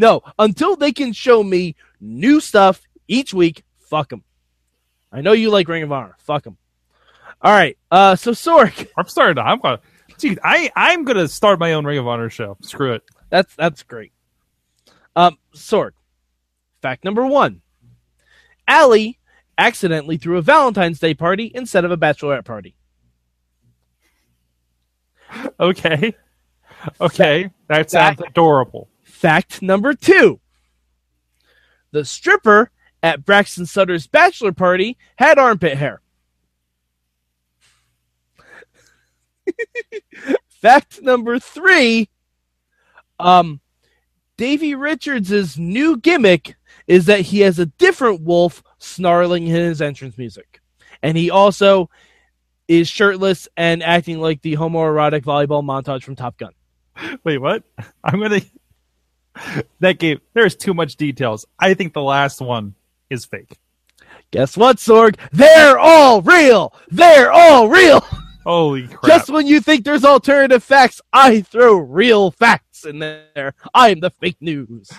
No. 0.00 0.22
Until 0.38 0.76
they 0.76 0.92
can 0.92 1.12
show 1.12 1.44
me 1.44 1.76
new 2.00 2.40
stuff 2.40 2.80
each 3.06 3.34
week, 3.34 3.64
fuck 3.80 4.08
them. 4.08 4.24
I 5.12 5.20
know 5.20 5.32
you 5.32 5.50
like 5.50 5.68
Ring 5.68 5.82
of 5.82 5.92
Honor. 5.92 6.16
Fuck 6.20 6.44
them. 6.44 6.56
All 7.42 7.52
right. 7.52 7.76
Uh, 7.90 8.16
so 8.16 8.30
Sorg, 8.32 8.88
I'm 8.96 9.08
starting 9.08 9.36
to. 9.36 9.42
I'm 9.42 9.60
gonna. 9.60 9.80
Dude, 10.16 10.38
I 10.42 10.70
I'm 10.74 11.04
gonna 11.04 11.28
start 11.28 11.58
my 11.58 11.74
own 11.74 11.84
Ring 11.84 11.98
of 11.98 12.08
Honor 12.08 12.30
show. 12.30 12.56
Screw 12.62 12.94
it. 12.94 13.02
that's 13.28 13.54
that's 13.56 13.82
great. 13.82 14.12
Um, 15.14 15.36
Sorg. 15.54 15.90
Fact 16.80 17.04
number 17.04 17.26
one: 17.26 17.60
Allie 18.66 19.18
accidentally 19.58 20.16
threw 20.16 20.38
a 20.38 20.42
Valentine's 20.42 20.98
Day 20.98 21.12
party 21.12 21.52
instead 21.54 21.84
of 21.84 21.90
a 21.90 21.96
bachelorette 21.98 22.44
party. 22.46 22.74
Okay. 25.60 26.14
Okay. 27.00 27.50
That 27.68 27.90
sounds 27.90 28.20
adorable. 28.20 28.88
Fact 29.20 29.60
number 29.60 29.92
two: 29.92 30.40
The 31.90 32.06
stripper 32.06 32.70
at 33.02 33.26
Braxton 33.26 33.66
Sutter's 33.66 34.06
bachelor 34.06 34.52
party 34.52 34.96
had 35.16 35.38
armpit 35.38 35.76
hair. 35.76 36.00
Fact 40.48 41.02
number 41.02 41.38
three: 41.38 42.08
Um, 43.18 43.60
Davey 44.38 44.74
Richards' 44.74 45.58
new 45.58 45.98
gimmick 45.98 46.56
is 46.86 47.04
that 47.04 47.20
he 47.20 47.40
has 47.40 47.58
a 47.58 47.66
different 47.66 48.22
wolf 48.22 48.62
snarling 48.78 49.46
in 49.48 49.54
his 49.54 49.82
entrance 49.82 50.16
music, 50.16 50.62
and 51.02 51.18
he 51.18 51.30
also 51.30 51.90
is 52.68 52.88
shirtless 52.88 53.48
and 53.54 53.82
acting 53.82 54.18
like 54.18 54.40
the 54.40 54.56
homoerotic 54.56 55.24
volleyball 55.24 55.62
montage 55.62 56.04
from 56.04 56.16
Top 56.16 56.38
Gun. 56.38 56.54
Wait, 57.22 57.36
what? 57.36 57.64
I'm 58.02 58.18
gonna. 58.18 58.40
That 59.80 59.98
game. 59.98 60.20
There's 60.34 60.54
too 60.54 60.74
much 60.74 60.96
details. 60.96 61.46
I 61.58 61.74
think 61.74 61.94
the 61.94 62.02
last 62.02 62.40
one 62.40 62.74
is 63.08 63.24
fake. 63.24 63.58
Guess 64.30 64.56
what, 64.56 64.76
Sorg? 64.76 65.16
They're 65.32 65.78
all 65.78 66.22
real. 66.22 66.74
They're 66.90 67.32
all 67.32 67.68
real. 67.68 68.00
Holy 68.44 68.88
crap! 68.88 69.04
Just 69.04 69.30
when 69.30 69.46
you 69.46 69.60
think 69.60 69.84
there's 69.84 70.04
alternative 70.04 70.64
facts, 70.64 71.00
I 71.12 71.42
throw 71.42 71.76
real 71.76 72.30
facts 72.30 72.84
in 72.84 72.98
there. 72.98 73.54
I'm 73.74 74.00
the 74.00 74.10
fake 74.10 74.38
news. 74.40 74.90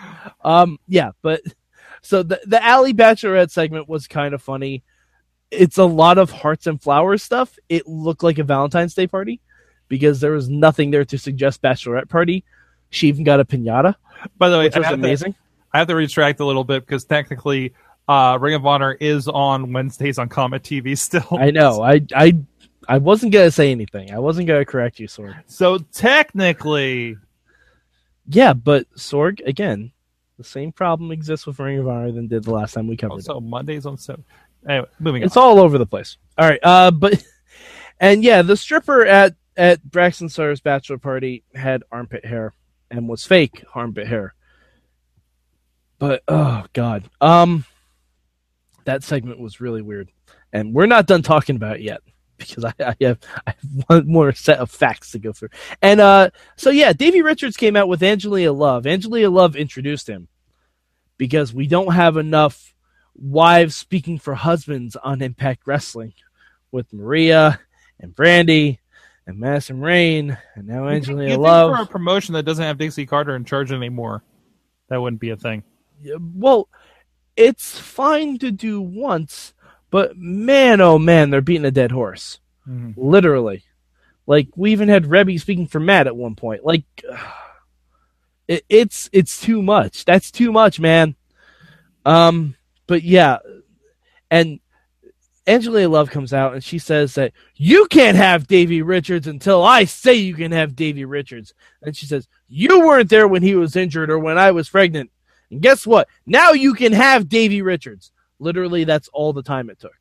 Um, 0.43 0.79
yeah, 0.87 1.11
but 1.21 1.41
so 2.01 2.23
the 2.23 2.39
the 2.45 2.63
Allie 2.63 2.93
Bachelorette 2.93 3.51
segment 3.51 3.89
was 3.89 4.07
kind 4.07 4.33
of 4.33 4.41
funny. 4.41 4.83
It's 5.49 5.79
a 5.79 5.85
lot 5.85 6.17
of 6.17 6.29
hearts 6.29 6.67
and 6.67 6.81
flowers 6.81 7.23
stuff. 7.23 7.57
It 7.67 7.87
looked 7.87 8.23
like 8.23 8.37
a 8.37 8.43
Valentine's 8.43 8.93
Day 8.93 9.07
party 9.07 9.41
because 9.87 10.21
there 10.21 10.31
was 10.31 10.47
nothing 10.47 10.91
there 10.91 11.03
to 11.05 11.17
suggest 11.17 11.61
bachelorette 11.61 12.09
party. 12.09 12.45
She 12.91 13.07
even 13.07 13.23
got 13.23 13.39
a 13.39 13.45
pinata, 13.45 13.95
By 14.37 14.49
the 14.49 14.57
way, 14.57 14.65
which 14.65 14.75
I 14.75 14.79
was 14.79 14.85
have, 14.87 14.99
to, 14.99 15.05
amazing. 15.05 15.33
I 15.73 15.79
have 15.79 15.87
to 15.87 15.95
retract 15.95 16.39
a 16.41 16.45
little 16.45 16.65
bit 16.65 16.85
because 16.85 17.05
technically, 17.05 17.73
uh, 18.07 18.37
Ring 18.39 18.53
of 18.53 18.65
Honor 18.65 18.93
is 18.99 19.27
on 19.27 19.71
Wednesdays 19.73 20.19
on 20.19 20.29
Comet 20.29 20.61
TV 20.63 20.97
still. 20.97 21.25
I 21.31 21.51
know. 21.51 21.81
I 21.81 22.01
I 22.13 22.37
I 22.87 22.97
wasn't 22.97 23.31
gonna 23.31 23.49
say 23.51 23.71
anything. 23.71 24.11
I 24.13 24.19
wasn't 24.19 24.47
gonna 24.47 24.65
correct 24.65 24.99
you, 24.99 25.07
Sorg. 25.07 25.35
So 25.47 25.77
technically, 25.77 27.17
Yeah, 28.27 28.53
but 28.53 28.89
Sorg 28.95 29.45
again, 29.47 29.91
the 30.37 30.43
same 30.43 30.71
problem 30.73 31.11
exists 31.11 31.47
with 31.47 31.59
Ring 31.59 31.79
of 31.79 31.87
Honor 31.87 32.11
than 32.11 32.27
did 32.27 32.43
the 32.43 32.51
last 32.51 32.73
time 32.73 32.87
we 32.87 32.97
covered 32.97 33.19
it. 33.19 33.25
So 33.25 33.39
Mondays 33.39 33.85
on 33.85 33.97
so. 33.97 34.21
Anyway, 34.67 34.87
moving 34.99 35.23
on. 35.23 35.27
It's 35.27 35.37
on. 35.37 35.43
all 35.43 35.59
over 35.59 35.77
the 35.77 35.85
place. 35.85 36.17
All 36.37 36.47
right, 36.47 36.59
uh, 36.61 36.91
but 36.91 37.23
and 38.01 38.23
yeah, 38.23 38.41
the 38.41 38.57
stripper 38.57 39.05
at 39.05 39.35
at 39.55 39.81
Braxton 39.89 40.27
Sutter's 40.27 40.59
bachelor 40.61 40.97
party 40.97 41.43
had 41.55 41.83
armpit 41.91 42.25
hair 42.25 42.53
and 42.91 43.07
was 43.07 43.25
fake 43.25 43.63
armpit 43.73 44.07
hair. 44.07 44.35
But 45.97 46.23
oh 46.27 46.65
god, 46.73 47.09
um, 47.19 47.65
that 48.85 49.03
segment 49.03 49.39
was 49.39 49.61
really 49.61 49.81
weird, 49.81 50.09
and 50.51 50.73
we're 50.73 50.85
not 50.85 51.07
done 51.07 51.21
talking 51.21 51.55
about 51.55 51.77
it 51.77 51.83
yet 51.83 52.01
because 52.37 52.65
I, 52.65 52.73
I 52.79 52.95
have 53.01 53.19
I 53.47 53.51
have 53.51 53.83
one 53.87 54.07
more 54.07 54.33
set 54.33 54.59
of 54.59 54.69
facts 54.69 55.11
to 55.11 55.19
go 55.19 55.31
through. 55.31 55.49
And 55.81 56.01
uh, 56.01 56.31
so 56.57 56.69
yeah, 56.69 56.93
Davey 56.93 57.21
Richards 57.21 57.57
came 57.57 57.75
out 57.75 57.87
with 57.87 58.03
Angelina 58.03 58.51
Love. 58.51 58.85
Angelina 58.85 59.29
Love 59.29 59.55
introduced 59.55 60.07
him 60.07 60.27
because 61.17 61.53
we 61.53 61.67
don't 61.67 61.93
have 61.93 62.17
enough 62.17 62.73
wives 63.15 63.75
speaking 63.75 64.17
for 64.17 64.33
husbands 64.33 64.95
on 64.95 65.21
Impact 65.21 65.61
Wrestling 65.65 66.13
with 66.71 66.91
Maria 66.93 67.59
and 67.99 68.15
Brandi 68.15 68.79
and 69.31 69.39
Madison 69.39 69.79
Rayne 69.81 70.37
and 70.55 70.67
now 70.67 70.83
You 70.87 70.95
Angelina 70.95 71.31
think 71.31 71.41
Love. 71.41 71.75
for 71.75 71.81
a 71.83 71.85
promotion 71.87 72.33
that 72.33 72.43
doesn't 72.43 72.63
have 72.63 72.77
Dixie 72.77 73.05
Carter 73.05 73.35
in 73.35 73.45
charge 73.45 73.71
anymore, 73.71 74.23
that 74.89 75.01
wouldn't 75.01 75.19
be 75.21 75.29
a 75.31 75.37
thing. 75.37 75.63
Well, 76.35 76.67
it's 77.35 77.77
fine 77.79 78.37
to 78.39 78.51
do 78.51 78.81
once, 78.81 79.53
but 79.89 80.15
man, 80.17 80.81
oh 80.81 80.99
man, 80.99 81.29
they're 81.29 81.41
beating 81.41 81.65
a 81.65 81.71
dead 81.71 81.91
horse. 81.91 82.39
Mhm. 82.67 82.93
Literally. 82.97 83.63
Like 84.27 84.49
we 84.55 84.71
even 84.71 84.89
had 84.89 85.05
Reby 85.05 85.39
speaking 85.39 85.67
for 85.67 85.79
Matt 85.79 86.07
at 86.07 86.15
one 86.15 86.35
point. 86.35 86.63
Like 86.63 86.83
it, 88.47 88.63
it's 88.69 89.09
it's 89.13 89.39
too 89.41 89.61
much. 89.61 90.05
That's 90.05 90.31
too 90.31 90.51
much, 90.51 90.79
man. 90.79 91.15
Um, 92.05 92.55
but 92.87 93.03
yeah, 93.03 93.37
and 94.29 94.59
Angelina 95.47 95.89
Love 95.89 96.11
comes 96.11 96.33
out 96.33 96.53
and 96.53 96.63
she 96.63 96.77
says 96.77 97.15
that 97.15 97.33
you 97.55 97.87
can't 97.87 98.17
have 98.17 98.47
Davey 98.47 98.81
Richards 98.81 99.27
until 99.27 99.63
I 99.63 99.85
say 99.85 100.13
you 100.13 100.35
can 100.35 100.51
have 100.51 100.75
Davey 100.75 101.05
Richards. 101.05 101.53
And 101.81 101.95
she 101.95 102.05
says 102.05 102.27
you 102.47 102.81
weren't 102.81 103.09
there 103.09 103.27
when 103.27 103.41
he 103.41 103.55
was 103.55 103.75
injured 103.75 104.11
or 104.11 104.19
when 104.19 104.37
I 104.37 104.51
was 104.51 104.69
pregnant. 104.69 105.09
And 105.49 105.61
guess 105.61 105.85
what? 105.87 106.07
Now 106.25 106.51
you 106.51 106.73
can 106.73 106.93
have 106.93 107.27
Davey 107.27 107.61
Richards. 107.61 108.11
Literally, 108.39 108.83
that's 108.83 109.07
all 109.09 109.33
the 109.33 109.43
time 109.43 109.69
it 109.69 109.79
took. 109.79 109.95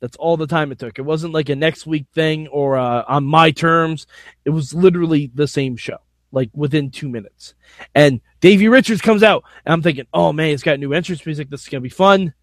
That's 0.00 0.16
all 0.16 0.36
the 0.36 0.46
time 0.46 0.70
it 0.70 0.78
took. 0.78 0.98
It 0.98 1.02
wasn't 1.02 1.32
like 1.32 1.48
a 1.48 1.56
next 1.56 1.86
week 1.86 2.06
thing 2.14 2.46
or 2.48 2.76
uh, 2.76 3.04
on 3.08 3.24
my 3.24 3.52
terms. 3.52 4.06
It 4.44 4.50
was 4.50 4.74
literally 4.74 5.30
the 5.34 5.48
same 5.48 5.76
show, 5.76 5.98
like 6.30 6.50
within 6.52 6.90
two 6.90 7.08
minutes. 7.08 7.54
And 7.94 8.20
Davy 8.40 8.68
Richards 8.68 9.00
comes 9.00 9.22
out, 9.22 9.44
and 9.64 9.72
I'm 9.72 9.82
thinking, 9.82 10.06
oh 10.12 10.32
man, 10.32 10.50
it's 10.50 10.62
got 10.62 10.78
new 10.78 10.92
entrance 10.92 11.24
music. 11.24 11.48
This 11.48 11.62
is 11.62 11.68
gonna 11.68 11.80
be 11.80 11.88
fun. 11.88 12.34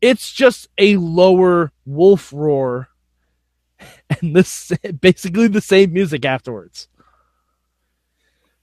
It's 0.00 0.32
just 0.32 0.68
a 0.78 0.96
lower 0.96 1.72
wolf 1.84 2.32
roar, 2.32 2.88
and 4.20 4.34
this 4.34 4.72
basically 5.00 5.48
the 5.48 5.60
same 5.60 5.92
music 5.92 6.24
afterwards. 6.24 6.88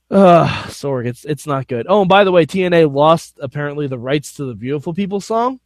Uh, 0.10 0.48
Sorg, 0.68 1.08
it's 1.08 1.26
it's 1.26 1.48
not 1.48 1.68
good. 1.68 1.88
Oh, 1.90 2.02
and 2.02 2.10
by 2.10 2.24
the 2.24 2.32
way, 2.32 2.46
TNA 2.46 2.94
lost 2.94 3.38
apparently 3.42 3.88
the 3.88 3.98
rights 3.98 4.34
to 4.36 4.46
the 4.46 4.54
Beautiful 4.54 4.94
People 4.94 5.20
song 5.20 5.60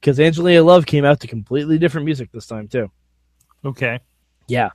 because 0.00 0.20
Angelina 0.20 0.62
Love 0.62 0.86
came 0.86 1.04
out 1.04 1.20
to 1.20 1.26
completely 1.26 1.78
different 1.78 2.04
music 2.04 2.30
this 2.32 2.46
time 2.46 2.68
too. 2.68 2.90
Okay. 3.64 4.00
Yeah. 4.46 4.70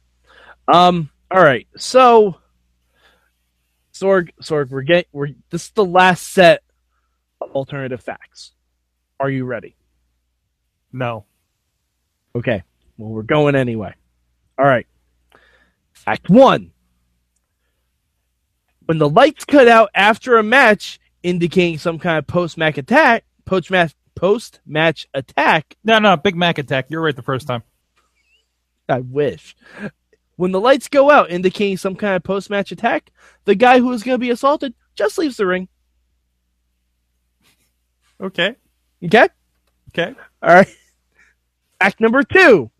Um. 0.68 1.10
All 1.30 1.42
right. 1.44 1.68
So, 1.78 2.38
Sorg, 3.94 4.32
Sorg, 4.42 4.70
we're 4.70 4.82
getting 4.82 5.10
we're 5.12 5.30
this 5.50 5.66
is 5.66 5.72
the 5.72 5.86
last 5.86 6.34
set 6.34 6.64
of 7.40 7.52
alternative 7.52 8.02
facts. 8.02 8.55
Are 9.20 9.30
you 9.30 9.46
ready? 9.46 9.76
No. 10.92 11.26
Okay. 12.36 12.64
Well, 12.98 13.10
we're 13.10 13.24
going 13.24 13.56
anyway. 13.56 13.94
All 14.58 14.66
right. 14.66 14.88
Act 16.08 16.30
one. 16.30 16.72
When 18.86 18.98
the 18.98 19.10
lights 19.10 19.46
cut 19.46 19.68
out 19.68 19.90
after 19.96 20.38
a 20.38 20.44
match, 20.44 21.00
indicating 21.24 21.78
some 21.78 21.98
kind 21.98 22.20
of 22.20 22.28
post 22.28 22.58
match 22.58 22.78
attack, 22.78 23.24
post 23.46 23.72
match 23.72 23.96
post 24.16 24.60
match 24.66 25.08
attack. 25.14 25.76
No, 25.84 26.00
no. 26.00 26.16
Big 26.18 26.36
Mac 26.36 26.58
attack. 26.58 26.88
You're 26.90 27.02
right 27.02 27.16
the 27.16 27.22
first 27.22 27.48
time. 27.48 27.64
I 28.88 29.00
wish. 29.00 29.56
When 30.38 30.52
the 30.52 30.60
lights 30.60 30.88
go 30.88 31.10
out, 31.10 31.32
indicating 31.32 31.78
some 31.78 31.96
kind 31.96 32.16
of 32.16 32.24
post 32.24 32.50
match 32.50 32.72
attack, 32.72 33.12
the 33.46 33.56
guy 33.56 33.80
who 33.80 33.92
is 33.94 34.04
going 34.04 34.16
to 34.16 34.20
be 34.20 34.30
assaulted 34.30 34.74
just 34.96 35.18
leaves 35.18 35.38
the 35.38 35.46
ring. 35.46 35.68
Okay. 38.22 38.56
Okay. 39.06 39.28
Okay. 39.90 40.14
All 40.42 40.54
right. 40.56 40.68
Fact 41.80 42.02
number 42.02 42.24
two. 42.24 42.72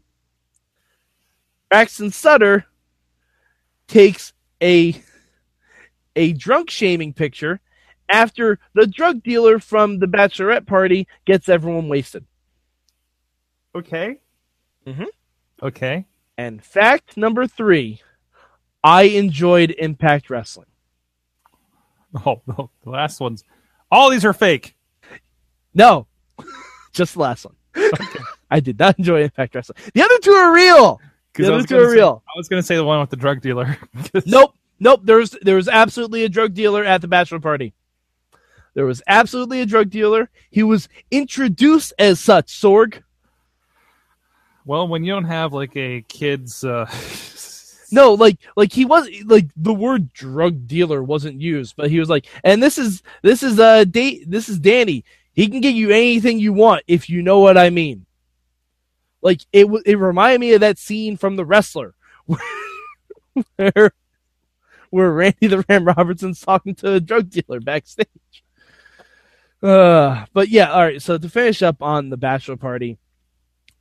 Braxton 1.70 2.12
Sutter 2.12 2.66
takes 3.88 4.34
a 4.62 5.02
a 6.16 6.34
drunk 6.34 6.70
shaming 6.70 7.14
picture 7.14 7.60
after 8.10 8.60
the 8.74 8.88
drug 8.88 9.22
dealer 9.24 9.60
from 9.60 10.00
the 10.00 10.06
bachelorette 10.06 10.66
party 10.66 11.08
gets 11.26 11.50
everyone 11.50 11.90
wasted. 11.90 12.26
Okay. 13.76 14.18
Mhm. 14.88 15.08
Okay. 15.62 16.06
And 16.38 16.64
fact 16.64 17.18
number 17.18 17.48
three, 17.48 18.02
I 18.84 19.04
enjoyed 19.04 19.72
Impact 19.72 20.30
Wrestling. 20.30 20.68
Oh, 22.26 22.42
no. 22.48 22.70
The 22.84 22.90
last 22.92 23.20
ones. 23.20 23.44
All 23.92 24.10
these 24.10 24.26
are 24.26 24.34
fake. 24.34 24.76
No, 25.74 26.08
just 26.96 27.14
the 27.14 27.20
last 27.20 27.46
one. 27.46 27.56
I 28.50 28.60
did 28.60 28.80
not 28.80 28.98
enjoy 28.98 29.24
Impact 29.24 29.54
Wrestling. 29.56 29.78
The 29.94 30.02
other 30.02 30.18
two 30.20 30.32
are 30.32 30.54
real. 30.54 31.02
The 31.34 31.54
other 31.54 31.68
two 31.68 31.78
are 31.78 31.90
say- 31.90 31.96
real. 31.96 32.24
I 32.28 32.38
was 32.38 32.48
going 32.48 32.62
to 32.62 32.66
say 32.66 32.76
the 32.76 32.84
one 32.84 33.00
with 33.00 33.10
the 33.10 33.18
drug 33.18 33.42
dealer. 33.42 33.78
Nope, 34.26 34.56
nope. 34.80 35.02
There 35.04 35.18
was 35.18 35.38
there 35.42 35.56
was 35.56 35.68
absolutely 35.68 36.24
a 36.24 36.30
drug 36.30 36.54
dealer 36.54 36.84
at 36.84 37.02
the 37.02 37.08
bachelor 37.08 37.40
party. 37.40 37.74
There 38.74 38.86
was 38.86 39.02
absolutely 39.08 39.62
a 39.62 39.66
drug 39.66 39.90
dealer. 39.90 40.30
He 40.52 40.64
was 40.64 40.90
introduced 41.12 41.94
as 41.98 42.20
such. 42.20 42.48
Sorg. 42.48 43.02
Well, 44.66 44.88
when 44.88 45.04
you 45.04 45.14
don't 45.14 45.26
have 45.26 45.54
like 45.54 45.76
a 45.76 46.02
kid's. 46.08 46.64
Uh... 46.64 46.90
No, 47.92 48.14
like 48.14 48.40
like 48.58 48.74
he 48.74 48.84
was 48.84 49.08
like 49.26 49.48
the 49.56 49.74
word 49.74 50.12
drug 50.12 50.68
dealer 50.68 51.04
wasn't 51.04 51.40
used, 51.40 51.76
but 51.76 51.90
he 51.90 52.00
was 52.00 52.10
like, 52.10 52.26
and 52.44 52.62
this 52.62 52.78
is 52.80 53.04
this 53.22 53.44
is 53.44 53.60
uh 53.60 53.84
date 53.86 54.30
this 54.30 54.50
is 54.50 54.58
Danny. 54.60 55.06
He 55.36 55.48
can 55.50 55.62
get 55.62 55.76
you 55.76 55.92
anything 55.92 56.40
you 56.40 56.54
want 56.54 56.84
if 56.88 57.10
you 57.10 57.22
know 57.22 57.40
what 57.40 57.58
I 57.58 57.70
mean. 57.70 58.06
Like 59.22 59.42
it 59.52 59.68
it 59.86 59.98
reminded 59.98 60.40
me 60.40 60.54
of 60.54 60.62
that 60.62 60.80
scene 60.80 61.18
from 61.18 61.36
The 61.36 61.46
Wrestler 61.46 61.94
where 63.58 63.92
where 64.90 65.12
Randy 65.12 65.48
the 65.48 65.66
Ram 65.68 65.86
Robertson's 65.86 66.40
talking 66.40 66.74
to 66.76 66.94
a 66.94 67.00
drug 67.00 67.30
dealer 67.30 67.60
backstage. 67.60 68.08
Uh, 69.62 70.26
but 70.32 70.50
yeah, 70.50 70.72
all 70.72 70.84
right. 70.84 71.02
So 71.02 71.18
to 71.18 71.30
finish 71.30 71.62
up 71.62 71.82
on 71.82 72.10
the 72.10 72.18
bachelor 72.18 72.56
party, 72.56 72.98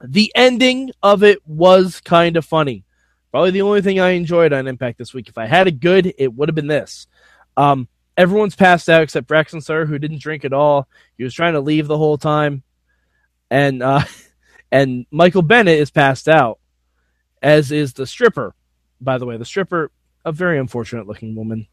the 0.02 0.32
ending 0.34 0.90
of 1.02 1.22
it 1.22 1.46
was 1.46 2.00
kind 2.00 2.36
of 2.36 2.44
funny. 2.44 2.84
Probably 3.30 3.50
the 3.50 3.62
only 3.62 3.82
thing 3.82 4.00
I 4.00 4.10
enjoyed 4.10 4.52
on 4.52 4.66
Impact 4.66 4.98
this 4.98 5.12
week. 5.12 5.28
If 5.28 5.38
I 5.38 5.46
had 5.46 5.66
a 5.66 5.72
good, 5.72 6.14
it 6.18 6.32
would 6.32 6.48
have 6.48 6.54
been 6.54 6.68
this. 6.68 7.06
Um, 7.56 7.88
everyone's 8.16 8.56
passed 8.56 8.88
out 8.88 9.02
except 9.02 9.26
Braxton 9.26 9.60
Sir, 9.60 9.86
who 9.86 9.98
didn't 9.98 10.20
drink 10.20 10.44
at 10.44 10.52
all. 10.52 10.88
He 11.16 11.24
was 11.24 11.34
trying 11.34 11.54
to 11.54 11.60
leave 11.60 11.86
the 11.86 11.98
whole 11.98 12.18
time, 12.18 12.62
and 13.50 13.82
uh, 13.82 14.04
and 14.72 15.06
Michael 15.10 15.42
Bennett 15.42 15.78
is 15.78 15.90
passed 15.90 16.28
out, 16.28 16.58
as 17.42 17.72
is 17.72 17.92
the 17.92 18.06
stripper. 18.06 18.54
By 19.00 19.18
the 19.18 19.26
way, 19.26 19.36
the 19.36 19.44
stripper, 19.44 19.90
a 20.24 20.32
very 20.32 20.58
unfortunate 20.58 21.06
looking 21.06 21.34
woman. 21.34 21.66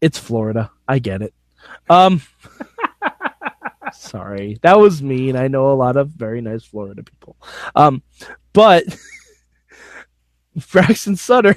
It's 0.00 0.18
Florida. 0.18 0.70
I 0.88 0.98
get 0.98 1.22
it. 1.22 1.34
Um, 1.88 2.22
Sorry, 3.92 4.58
that 4.62 4.78
was 4.78 5.02
mean. 5.02 5.36
I 5.36 5.48
know 5.48 5.70
a 5.70 5.74
lot 5.74 5.96
of 5.96 6.08
very 6.08 6.40
nice 6.40 6.64
Florida 6.64 7.02
people. 7.02 7.36
Um, 7.74 8.02
but 8.52 8.84
Braxton 10.70 11.16
Sutter 11.16 11.56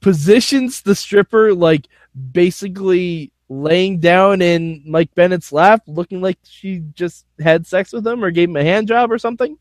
positions 0.00 0.82
the 0.82 0.94
stripper 0.94 1.54
like 1.54 1.88
basically 2.32 3.32
laying 3.48 3.98
down 4.00 4.42
in 4.42 4.82
Mike 4.86 5.14
Bennett's 5.14 5.52
lap, 5.52 5.82
looking 5.86 6.20
like 6.20 6.38
she 6.44 6.82
just 6.94 7.26
had 7.38 7.66
sex 7.66 7.92
with 7.92 8.06
him 8.06 8.24
or 8.24 8.30
gave 8.30 8.48
him 8.48 8.56
a 8.56 8.64
hand 8.64 8.88
job 8.88 9.12
or 9.12 9.18
something. 9.18 9.58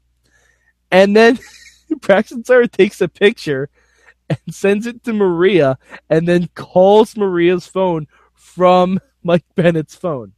And 0.91 1.15
then 1.15 1.39
Braxton 2.01 2.45
Sutter 2.45 2.67
takes 2.67 3.01
a 3.01 3.07
picture 3.07 3.69
and 4.29 4.39
sends 4.53 4.87
it 4.87 5.03
to 5.03 5.13
Maria 5.13 5.77
and 6.09 6.27
then 6.27 6.49
calls 6.55 7.17
Maria's 7.17 7.67
phone 7.67 8.07
from 8.33 8.99
Mike 9.23 9.45
Bennett's 9.55 9.95
phone. 9.95 10.33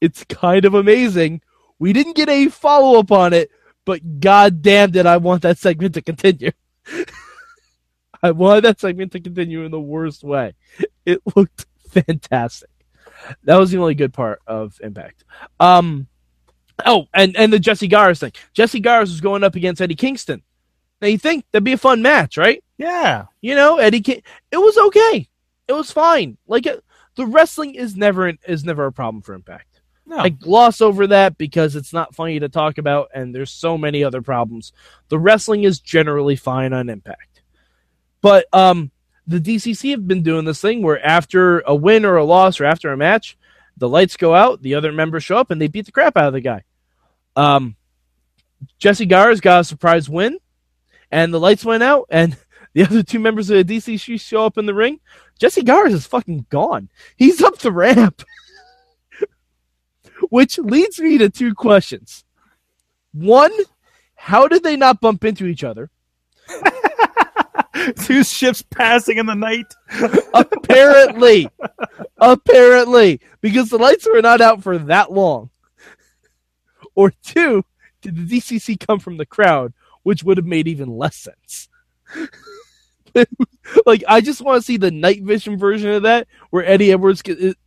It's 0.00 0.24
kind 0.24 0.64
of 0.64 0.74
amazing. 0.74 1.40
We 1.78 1.92
didn't 1.92 2.16
get 2.16 2.28
a 2.28 2.48
follow 2.48 2.98
up 2.98 3.10
on 3.10 3.32
it, 3.32 3.50
but 3.84 4.20
god 4.20 4.62
damn 4.62 4.90
did 4.90 5.06
I 5.06 5.16
want 5.16 5.42
that 5.42 5.58
segment 5.58 5.94
to 5.94 6.02
continue. 6.02 6.52
I 8.26 8.30
wanted 8.32 8.64
that 8.64 8.80
segment 8.80 9.12
to 9.12 9.20
continue 9.20 9.64
in 9.64 9.70
the 9.70 9.80
worst 9.80 10.24
way. 10.24 10.54
It 11.06 11.22
looked 11.36 11.66
fantastic. 11.88 12.68
That 13.44 13.60
was 13.60 13.70
the 13.70 13.78
only 13.78 13.94
good 13.94 14.12
part 14.12 14.40
of 14.44 14.76
Impact. 14.82 15.22
Um, 15.60 16.08
oh, 16.84 17.06
and 17.14 17.36
and 17.36 17.52
the 17.52 17.60
Jessie 17.60 17.88
Godderz 17.88 18.18
thing. 18.18 18.32
Jessie 18.54 18.82
Godderz 18.82 19.02
was 19.02 19.20
going 19.20 19.44
up 19.44 19.54
against 19.54 19.80
Eddie 19.80 19.94
Kingston. 19.94 20.42
Now 21.00 21.06
you 21.06 21.16
think 21.16 21.44
that'd 21.52 21.62
be 21.62 21.74
a 21.74 21.78
fun 21.78 22.02
match, 22.02 22.36
right? 22.36 22.62
Yeah. 22.76 23.26
You 23.40 23.54
know, 23.54 23.76
Eddie. 23.76 24.00
King- 24.00 24.22
it 24.50 24.56
was 24.56 24.76
okay. 24.76 25.28
It 25.68 25.72
was 25.72 25.92
fine. 25.92 26.38
Like 26.48 26.66
it, 26.66 26.82
the 27.14 27.26
wrestling 27.26 27.76
is 27.76 27.96
never 27.96 28.32
is 28.46 28.64
never 28.64 28.86
a 28.86 28.92
problem 28.92 29.22
for 29.22 29.34
Impact. 29.34 29.80
No. 30.06 30.18
I 30.18 30.28
gloss 30.28 30.80
over 30.80 31.08
that 31.08 31.36
because 31.36 31.74
it's 31.74 31.92
not 31.92 32.14
funny 32.14 32.38
to 32.38 32.48
talk 32.48 32.78
about, 32.78 33.08
and 33.12 33.34
there's 33.34 33.50
so 33.50 33.76
many 33.76 34.04
other 34.04 34.22
problems. 34.22 34.72
The 35.08 35.18
wrestling 35.18 35.64
is 35.64 35.80
generally 35.80 36.36
fine 36.36 36.72
on 36.72 36.88
Impact, 36.88 37.35
but 38.20 38.46
um, 38.52 38.90
the 39.26 39.40
DCC 39.40 39.90
have 39.90 40.06
been 40.06 40.22
doing 40.22 40.44
this 40.44 40.60
thing 40.60 40.82
where 40.82 41.04
after 41.04 41.60
a 41.60 41.74
win 41.74 42.04
or 42.04 42.16
a 42.16 42.24
loss 42.24 42.60
or 42.60 42.64
after 42.64 42.92
a 42.92 42.96
match, 42.96 43.36
the 43.76 43.88
lights 43.88 44.16
go 44.16 44.34
out, 44.34 44.62
the 44.62 44.74
other 44.74 44.92
members 44.92 45.24
show 45.24 45.36
up, 45.36 45.50
and 45.50 45.60
they 45.60 45.68
beat 45.68 45.86
the 45.86 45.92
crap 45.92 46.16
out 46.16 46.28
of 46.28 46.32
the 46.32 46.40
guy. 46.40 46.62
Um, 47.34 47.76
Jesse 48.78 49.06
Gar's 49.06 49.40
got 49.40 49.60
a 49.60 49.64
surprise 49.64 50.08
win, 50.08 50.38
and 51.10 51.32
the 51.32 51.40
lights 51.40 51.64
went 51.64 51.82
out, 51.82 52.06
and 52.10 52.36
the 52.72 52.82
other 52.84 53.02
two 53.02 53.18
members 53.18 53.50
of 53.50 53.66
the 53.66 53.76
DCC 53.76 54.20
show 54.20 54.44
up 54.46 54.58
in 54.58 54.66
the 54.66 54.74
ring. 54.74 55.00
Jessie 55.38 55.62
Godderz 55.62 55.92
is 55.92 56.06
fucking 56.06 56.46
gone. 56.48 56.88
He's 57.16 57.42
up 57.42 57.58
the 57.58 57.72
ramp. 57.72 58.22
Which 60.30 60.58
leads 60.58 60.98
me 60.98 61.18
to 61.18 61.28
two 61.28 61.54
questions. 61.54 62.24
One, 63.12 63.52
how 64.14 64.48
did 64.48 64.62
they 64.62 64.76
not 64.76 65.00
bump 65.00 65.24
into 65.24 65.46
each 65.46 65.62
other? 65.62 65.90
Two 68.00 68.24
ships 68.24 68.62
passing 68.62 69.18
in 69.18 69.26
the 69.26 69.34
night. 69.34 69.74
Apparently. 70.34 71.48
apparently. 72.18 73.20
Because 73.40 73.70
the 73.70 73.78
lights 73.78 74.06
were 74.06 74.22
not 74.22 74.40
out 74.40 74.62
for 74.62 74.78
that 74.78 75.12
long. 75.12 75.50
Or 76.94 77.12
two, 77.22 77.64
did 78.00 78.16
the 78.16 78.38
DCC 78.38 78.78
come 78.78 78.98
from 78.98 79.16
the 79.16 79.26
crowd, 79.26 79.72
which 80.02 80.24
would 80.24 80.38
have 80.38 80.46
made 80.46 80.68
even 80.68 80.88
less 80.88 81.16
sense? 81.16 81.68
like, 83.86 84.02
I 84.08 84.20
just 84.20 84.40
want 84.40 84.60
to 84.62 84.66
see 84.66 84.78
the 84.78 84.90
night 84.90 85.22
vision 85.22 85.58
version 85.58 85.90
of 85.90 86.02
that, 86.04 86.26
where 86.50 86.64
Eddie 86.64 86.92
Edwards, 86.92 87.22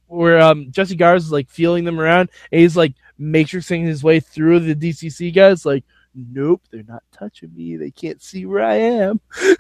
where 0.08 0.40
um, 0.40 0.72
Jessie 0.72 0.98
Godderz 0.98 1.18
is 1.18 1.32
like 1.32 1.50
feeling 1.50 1.84
them 1.84 2.00
around, 2.00 2.30
and 2.52 2.62
he's 2.62 2.78
like 2.78 2.94
matrixing 3.20 3.86
his 3.86 4.04
way 4.04 4.20
through 4.20 4.62
the 4.62 4.76
DCC 4.76 5.34
guys, 5.34 5.66
like, 5.66 5.84
nope, 6.16 6.62
they're 6.72 6.84
not 6.88 7.04
touching 7.12 7.54
me. 7.56 7.78
They 7.78 7.92
can't 7.92 8.22
see 8.22 8.46
where 8.46 8.64
I 8.64 8.76
am. 8.76 9.20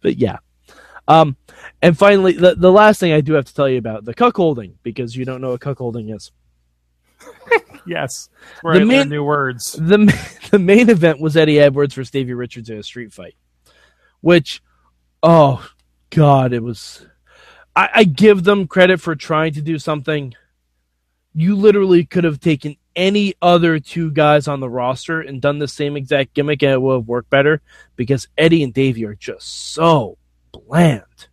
but 0.00 0.16
yeah. 0.16 0.38
Um, 1.08 1.36
and 1.80 1.96
finally, 1.98 2.32
the, 2.32 2.54
the 2.54 2.70
last 2.72 3.00
thing 3.00 3.12
I 3.12 3.20
do 3.20 3.32
have 3.34 3.44
to 3.46 3.54
tell 3.54 3.68
you 3.68 3.78
about 3.78 4.04
the 4.04 4.14
cuckolding, 4.14 4.74
because 4.82 5.16
you 5.16 5.24
don't 5.24 5.40
know 5.40 5.50
what 5.50 5.60
cuckolding 5.60 6.14
is. 6.14 6.30
Yes. 7.84 8.28
Where 8.60 8.74
The 8.74 8.82
I 8.82 8.84
main- 8.84 9.08
new 9.08 9.24
words. 9.24 9.72
The, 9.72 10.16
the 10.52 10.58
main 10.60 10.88
event 10.88 11.20
was 11.20 11.36
Eddie 11.36 11.58
Edwards 11.58 11.94
versus 11.94 12.12
Davey 12.12 12.32
Richards 12.32 12.70
in 12.70 12.78
a 12.78 12.82
street 12.84 13.12
fight, 13.12 13.34
which, 14.20 14.62
oh, 15.20 15.68
God, 16.10 16.52
it 16.52 16.62
was. 16.62 17.04
I, 17.74 17.88
I 17.92 18.04
give 18.04 18.44
them 18.44 18.68
credit 18.68 19.00
for 19.00 19.16
trying 19.16 19.54
to 19.54 19.62
do 19.62 19.80
something. 19.80 20.32
You 21.34 21.56
literally 21.56 22.04
could 22.04 22.24
have 22.24 22.40
taken 22.40 22.76
any 22.94 23.34
other 23.40 23.78
two 23.78 24.10
guys 24.10 24.48
on 24.48 24.60
the 24.60 24.68
roster 24.68 25.20
and 25.20 25.40
done 25.40 25.58
the 25.58 25.68
same 25.68 25.96
exact 25.96 26.34
gimmick 26.34 26.62
and 26.62 26.72
it 26.72 26.82
would 26.82 26.94
have 26.94 27.08
worked 27.08 27.30
better 27.30 27.62
because 27.96 28.28
Eddie 28.36 28.62
and 28.62 28.74
Davey 28.74 29.04
are 29.06 29.14
just 29.14 29.72
so 29.72 30.18
bland. 30.52 31.28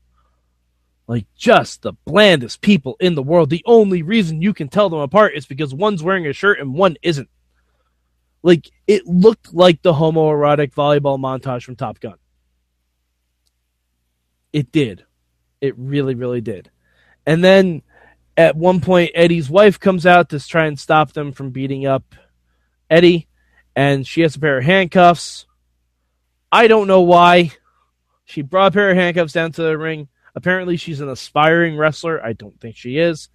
Like 1.08 1.26
just 1.36 1.82
the 1.82 1.94
blandest 2.06 2.62
people 2.62 2.96
in 3.00 3.16
the 3.16 3.24
world. 3.24 3.50
The 3.50 3.64
only 3.66 4.04
reason 4.04 4.42
you 4.42 4.54
can 4.54 4.70
tell 4.70 4.90
them 4.90 5.00
apart 5.00 5.34
is 5.36 5.46
because 5.46 5.74
one's 5.74 6.04
wearing 6.04 6.28
a 6.28 6.34
shirt 6.34 6.60
and 6.60 6.74
one 6.74 6.98
isn't. 7.02 7.30
Like 8.44 8.70
it 8.88 9.06
looked 9.06 9.54
like 9.54 9.82
the 9.82 9.94
homoerotic 9.94 10.74
volleyball 10.74 11.20
montage 11.20 11.64
from 11.64 11.76
Top 11.76 12.00
Gun. 12.00 12.16
It 14.54 14.72
did. 14.72 15.04
It 15.62 15.78
really, 15.78 16.16
really 16.16 16.42
did. 16.42 16.72
And 17.26 17.44
then 17.44 17.82
at 18.40 18.56
one 18.56 18.80
point, 18.80 19.12
Eddie's 19.16 19.50
wife 19.50 19.82
comes 19.82 20.06
out 20.06 20.30
to 20.30 20.40
try 20.40 20.68
and 20.68 20.80
stop 20.80 21.12
them 21.12 21.34
from 21.34 21.50
beating 21.50 21.86
up 21.86 22.16
Eddie, 22.90 23.28
and 23.76 24.08
she 24.08 24.22
has 24.22 24.38
a 24.38 24.40
pair 24.40 24.60
of 24.60 24.64
handcuffs. 24.64 25.46
I 26.50 26.68
don't 26.68 26.88
know 26.88 27.02
why. 27.02 27.52
She 28.24 28.42
brought 28.42 28.72
a 28.72 28.72
pair 28.72 28.92
of 28.92 28.96
handcuffs 28.96 29.34
down 29.34 29.52
to 29.52 29.64
the 29.64 29.78
ring. 29.78 30.08
Apparently, 30.36 30.78
she's 30.78 31.02
an 31.02 31.10
aspiring 31.10 31.76
wrestler. 31.76 32.24
I 32.24 32.32
don't 32.32 32.58
think 32.62 32.78
she 32.78 32.98
is. 32.98 33.28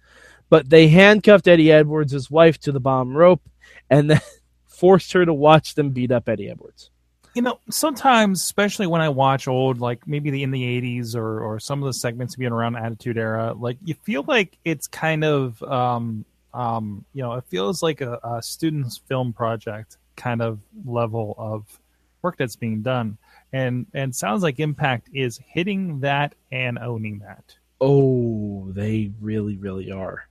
But 0.49 0.71
they 0.71 0.87
handcuffed 0.87 1.47
Eddie 1.47 1.71
Edwards' 1.71 2.31
wife 2.31 2.59
to 2.61 2.71
the 2.71 2.79
bottom 2.79 3.15
rope 3.15 3.43
and 3.91 4.09
then 4.09 4.21
forced 4.65 5.13
her 5.13 5.23
to 5.23 5.33
watch 5.35 5.75
them 5.75 5.91
beat 5.91 6.11
up 6.11 6.27
Eddie 6.27 6.49
Edwards. 6.49 6.89
You 7.35 7.41
know, 7.41 7.59
sometimes, 7.69 8.41
especially 8.41 8.87
when 8.87 9.01
I 9.01 9.09
watch 9.09 9.47
old, 9.47 9.79
like 9.79 10.07
maybe 10.07 10.31
the 10.31 10.41
in 10.41 10.51
the 10.51 10.63
'80s 10.81 11.15
or 11.15 11.41
or 11.41 11.59
some 11.59 11.83
of 11.83 11.85
the 11.85 11.93
segments 11.93 12.35
being 12.35 12.51
around 12.51 12.77
Attitude 12.77 13.17
Era, 13.17 13.53
like 13.53 13.77
you 13.83 13.93
feel 14.03 14.23
like 14.25 14.57
it's 14.63 14.87
kind 14.87 15.23
of, 15.25 15.61
um, 15.63 16.23
um, 16.53 17.03
you 17.13 17.21
know, 17.21 17.33
it 17.33 17.43
feels 17.49 17.83
like 17.83 17.99
a, 17.99 18.19
a 18.23 18.41
student's 18.41 18.97
film 18.97 19.33
project 19.33 19.97
kind 20.15 20.41
of 20.41 20.59
level 20.85 21.35
of 21.37 21.79
work 22.21 22.37
that's 22.37 22.55
being 22.55 22.81
done, 22.81 23.17
and 23.51 23.85
and 23.93 24.15
sounds 24.15 24.41
like 24.41 24.59
Impact 24.59 25.09
is 25.13 25.37
hitting 25.45 25.99
that 25.99 26.35
and 26.53 26.79
owning 26.79 27.19
that. 27.19 27.55
Oh, 27.81 28.71
they 28.71 29.11
really, 29.19 29.57
really 29.57 29.91
are. 29.91 30.27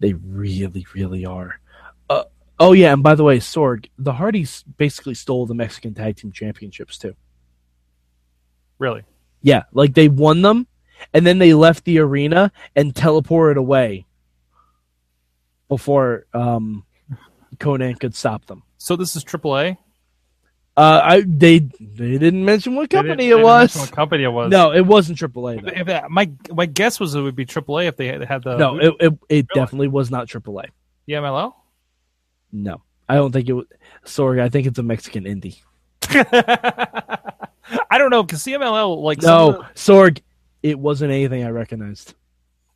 They 0.00 0.14
really, 0.14 0.86
really 0.94 1.26
are. 1.26 1.60
Oh 2.58 2.72
yeah, 2.72 2.92
and 2.92 3.02
by 3.02 3.14
the 3.14 3.24
way, 3.24 3.38
Sorg, 3.38 3.88
the 3.98 4.12
Hardys 4.14 4.64
basically 4.78 5.14
stole 5.14 5.46
the 5.46 5.54
Mexican 5.54 5.94
Tag 5.94 6.16
Team 6.16 6.32
Championships 6.32 6.98
too. 6.98 7.14
Really, 8.78 9.02
Yeah, 9.42 9.64
like 9.72 9.94
they 9.94 10.08
won 10.08 10.42
them, 10.42 10.66
and 11.12 11.26
then 11.26 11.38
they 11.38 11.54
left 11.54 11.84
the 11.84 11.98
arena 11.98 12.52
and 12.74 12.94
teleported 12.94 13.56
away 13.56 14.06
before 15.68 16.26
um, 16.32 16.84
Konnan 17.56 17.98
could 17.98 18.14
stop 18.14 18.46
them. 18.46 18.62
so 18.78 18.96
this 18.96 19.16
is 19.16 19.24
AAA. 19.24 19.78
Uh, 20.76 21.00
I 21.02 21.24
they 21.26 21.60
they 21.60 22.18
didn't 22.18 22.44
mention 22.44 22.74
what 22.74 22.90
company 22.90 23.30
it 23.30 23.40
was. 23.40 23.74
What 23.74 23.92
company 23.92 24.24
it 24.24 24.28
was? 24.28 24.50
No, 24.50 24.72
it 24.72 24.82
wasn't 24.84 25.18
AAA. 25.18 25.62
Though. 25.62 25.70
If 25.74 25.86
that, 25.86 26.10
my 26.10 26.30
my 26.50 26.66
guess 26.66 27.00
was 27.00 27.14
it 27.14 27.22
would 27.22 27.34
be 27.34 27.46
AAA 27.46 27.86
if 27.88 27.96
they 27.96 28.08
had, 28.08 28.22
had 28.24 28.42
the 28.42 28.58
No, 28.58 28.78
it 28.78 28.94
it, 29.00 29.18
it 29.30 29.46
definitely 29.54 29.88
was 29.88 30.10
not 30.10 30.28
AAA. 30.28 30.66
the 31.06 31.14
MLL. 31.14 31.54
No, 32.52 32.82
I 33.08 33.14
don't 33.16 33.32
think 33.32 33.48
it 33.48 33.52
was. 33.52 33.66
Sorry, 34.04 34.40
I 34.40 34.48
think 34.48 34.66
it's 34.66 34.78
a 34.78 34.82
Mexican 34.82 35.24
indie. 35.24 35.60
I 37.90 37.98
don't 37.98 38.10
know 38.10 38.22
because 38.22 38.42
CMLL 38.44 39.02
like 39.02 39.20
No, 39.22 39.52
the- 39.52 39.58
Sorg, 39.74 40.20
it 40.62 40.78
wasn't 40.78 41.10
anything 41.12 41.44
I 41.44 41.48
recognized. 41.50 42.14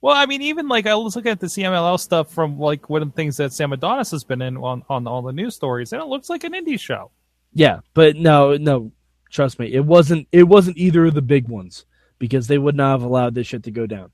well, 0.01 0.17
I 0.17 0.27
mean, 0.27 0.43
even 0.43 0.69
like 0.69 0.87
I 0.87 0.95
was 0.95 1.15
looking 1.17 1.31
at 1.33 1.41
the 1.41 1.47
CMLL 1.47 1.99
stuff 2.01 2.33
from 2.33 2.59
like 2.59 2.89
one 2.91 3.03
of 3.03 3.09
the 3.09 3.15
things 3.15 3.37
that 3.37 3.53
Sam 3.53 3.73
Adonis 3.73 4.11
has 4.11 4.25
been 4.25 4.43
in 4.43 4.57
on 4.57 4.83
on 4.89 5.07
all 5.07 5.23
the 5.23 5.33
news 5.33 5.55
stories, 5.55 5.93
and 5.93 6.03
it 6.03 6.07
looks 6.07 6.29
like 6.29 6.45
an 6.45 6.53
indie 6.53 6.79
show. 6.81 7.11
Yeah, 7.55 7.81
but 7.95 8.17
no, 8.17 8.57
no, 8.57 8.93
trust 9.31 9.59
me, 9.59 9.73
it 9.73 9.85
wasn't. 9.85 10.27
It 10.33 10.45
wasn't 10.45 10.77
either 10.79 11.07
of 11.07 11.15
the 11.15 11.23
big 11.23 11.49
ones 11.49 11.85
because 12.19 12.47
they 12.49 12.59
would 12.59 12.77
not 12.77 12.93
have 12.93 13.03
allowed 13.03 13.35
this 13.35 13.47
shit 13.47 13.63
to 13.65 13.71
go 13.71 13.87
down. 13.87 14.11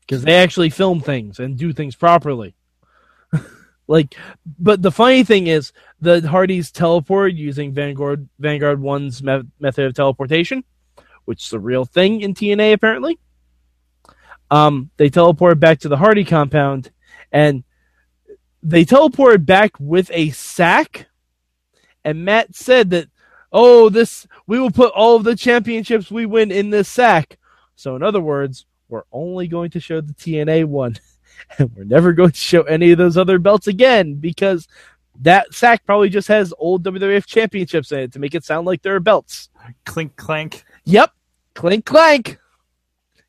Because 0.00 0.22
they 0.22 0.34
actually 0.34 0.70
film 0.70 1.00
things 1.00 1.38
and 1.38 1.56
do 1.56 1.72
things 1.72 1.96
properly. 1.96 2.54
Like, 3.88 4.16
but 4.58 4.82
the 4.82 4.92
funny 4.92 5.24
thing 5.24 5.46
is, 5.46 5.72
the 6.00 6.26
Hardys 6.26 6.70
teleport 6.70 7.34
using 7.34 7.72
Vanguard 7.72 8.28
Vanguard 8.38 8.80
One's 8.80 9.22
me- 9.22 9.42
method 9.60 9.86
of 9.86 9.94
teleportation, 9.94 10.64
which 11.24 11.46
is 11.46 11.52
a 11.52 11.58
real 11.58 11.84
thing 11.84 12.20
in 12.20 12.34
TNA 12.34 12.72
apparently. 12.72 13.18
Um, 14.50 14.90
they 14.98 15.08
teleported 15.08 15.60
back 15.60 15.80
to 15.80 15.88
the 15.88 15.96
Hardy 15.96 16.24
compound, 16.24 16.90
and 17.32 17.64
they 18.62 18.84
teleported 18.84 19.46
back 19.46 19.72
with 19.80 20.10
a 20.12 20.30
sack. 20.30 21.06
And 22.04 22.24
Matt 22.24 22.54
said 22.54 22.90
that, 22.90 23.08
"Oh, 23.52 23.88
this 23.88 24.26
we 24.46 24.58
will 24.58 24.70
put 24.70 24.92
all 24.92 25.16
of 25.16 25.24
the 25.24 25.36
championships 25.36 26.10
we 26.10 26.26
win 26.26 26.50
in 26.50 26.70
this 26.70 26.88
sack." 26.88 27.38
So, 27.76 27.96
in 27.96 28.02
other 28.02 28.20
words, 28.20 28.66
we're 28.88 29.04
only 29.10 29.48
going 29.48 29.70
to 29.70 29.80
show 29.80 30.00
the 30.00 30.12
TNA 30.12 30.66
one, 30.66 30.96
and 31.58 31.70
we're 31.76 31.84
never 31.84 32.12
going 32.12 32.30
to 32.30 32.36
show 32.36 32.62
any 32.62 32.92
of 32.92 32.98
those 32.98 33.16
other 33.16 33.38
belts 33.38 33.66
again 33.66 34.14
because 34.14 34.68
that 35.20 35.52
sack 35.52 35.84
probably 35.84 36.08
just 36.08 36.28
has 36.28 36.54
old 36.58 36.82
WWF 36.84 37.26
championships 37.26 37.92
in 37.92 38.00
it 38.00 38.12
to 38.12 38.18
make 38.18 38.34
it 38.34 38.44
sound 38.44 38.66
like 38.66 38.82
there 38.82 38.96
are 38.96 39.00
belts. 39.00 39.50
Clink 39.84 40.16
clank. 40.16 40.64
Yep. 40.84 41.12
Clink 41.54 41.84
clank. 41.84 42.38